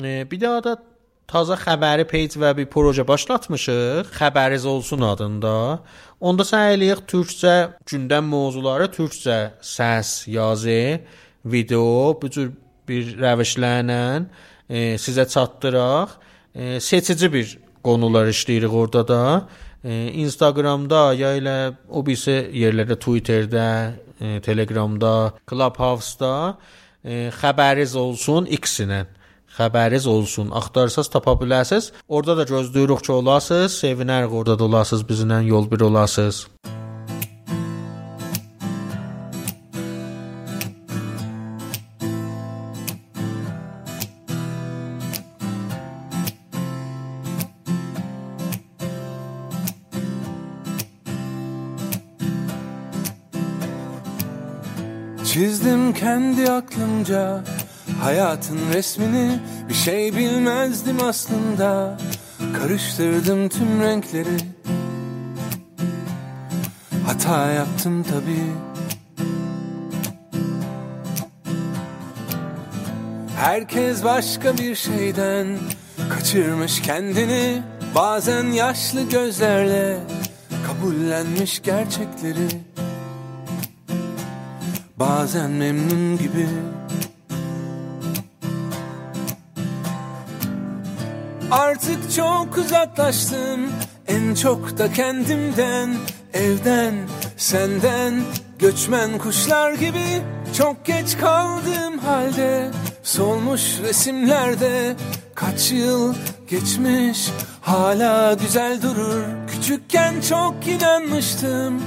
[0.02, 0.74] E, bir daha da
[1.30, 4.10] taza xəbəri page və bir proje başlatmışıq.
[4.18, 5.54] Xəbəriz olsun adında.
[6.18, 7.54] Onda səy eləyək türkcə
[7.86, 10.98] gündəm mövzuları, türkcə səs, yazı,
[11.46, 11.86] video
[12.18, 12.50] bu cür
[12.90, 14.02] bir rəvişlərlə
[14.68, 16.16] e, sizə çatdıraq.
[16.54, 19.22] E, seçici bir qonular işləyirik orada da.
[19.84, 21.58] E, Instagramda ya elə
[21.88, 23.68] o birisi yerlərdə Twitterdə,
[24.20, 26.56] e, Telegramda, Clubhouse-da
[27.04, 29.04] e, xəbəriz olsun X-ilə
[29.56, 30.50] xəbəriz olsun.
[30.52, 31.92] Axtarsaz tapa bilərsiniz.
[32.08, 33.80] Orada da gözləyirik ki, olasınız.
[33.82, 36.46] Sevinərik orada da olasınız, bizlə yol bir olasınız.
[56.06, 57.44] Kendi aklımca
[58.02, 59.38] hayatın resmini
[59.68, 61.98] Bir şey bilmezdim aslında.
[62.60, 64.36] Karıştırdım tüm renkleri.
[67.06, 68.52] Hata yaptım tabii.
[73.36, 75.46] Herkes başka bir şeyden
[76.10, 77.62] kaçırmış kendini.
[77.94, 79.98] Bazen yaşlı gözlerle
[80.66, 82.75] kabullenmiş gerçekleri
[84.98, 86.48] Bazen memnun gibi.
[91.50, 93.60] Artık çok uzaklaştım.
[94.06, 95.94] En çok da kendimden
[96.32, 96.94] Evden,
[97.36, 98.22] senden.
[98.58, 100.22] Göçmen kuşlar gibi
[100.58, 102.70] Çok geç kaldığım halde.
[103.02, 104.96] Solmuş resimlerde
[105.34, 106.14] Kaç yıl
[106.48, 107.30] geçmiş.
[107.60, 109.24] Hala güzel durur.
[109.48, 111.82] Küçükken çok inanmıştım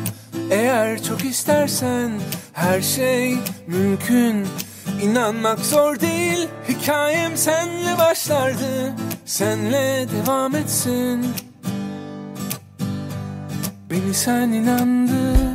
[0.51, 2.11] Eğer çok istersen
[2.53, 3.37] Her şey
[3.67, 4.47] mümkün.
[5.01, 8.93] İnanmak zor değil Hikayem senle başlardı.
[9.25, 11.25] Senle devam etsin.
[13.89, 15.48] Beni sen inandır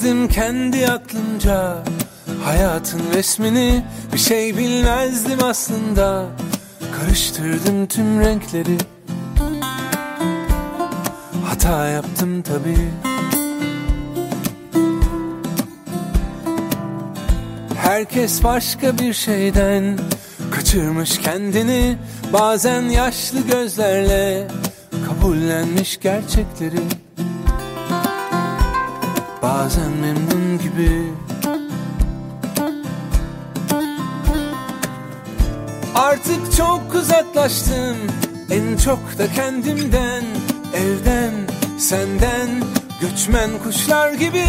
[0.00, 1.76] Çizdim kendi aklımca
[2.44, 6.26] Hayatın resmini Bir şey bilmezdim aslında.
[7.00, 8.78] Karıştırdım tüm renkleri.
[11.44, 12.90] Hata yaptım tabii.
[17.76, 19.98] Herkes başka bir şeyden
[20.50, 21.96] Kaçırmış kendini.
[22.32, 24.48] Bazen yaşlı gözlerle
[25.06, 26.80] Kabullenmiş gerçekleri
[29.42, 31.12] Bazen memnun gibi.
[35.94, 37.96] Artık çok uzaklaştım.
[38.50, 40.24] En çok da kendimden.
[40.74, 41.32] Evden,
[41.78, 42.48] senden.
[43.00, 44.44] Göçmen kuşlar gibi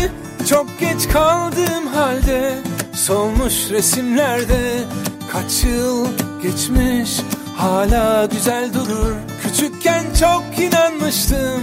[0.49, 2.59] Çok geç kaldığım halde
[2.93, 4.83] Solmuş resimlerde
[5.31, 6.07] Kaç yıl
[6.43, 7.21] geçmiş
[7.61, 9.15] Hala güzel durur.
[9.43, 11.61] Küçükken çok inanmıştım.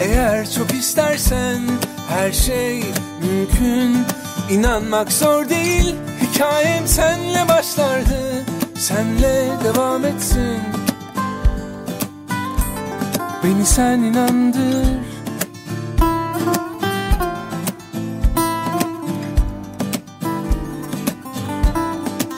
[0.00, 1.60] Eğer çok istersen
[2.12, 2.84] Her şey
[3.22, 3.96] mümkün.
[4.50, 5.94] İnanmak zor değil.
[6.22, 8.44] Hikayem senle başlardı.
[8.78, 10.60] Senle devam etsin.
[13.44, 14.86] Beni sen inandır.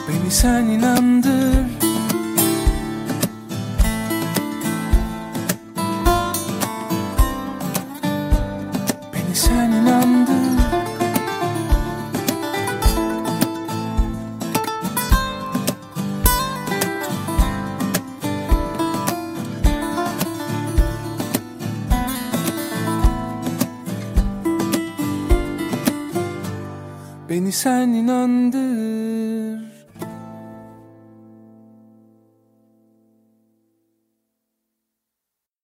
[0.07, 1.74] Beni sen inandır
[27.55, 28.64] さになんで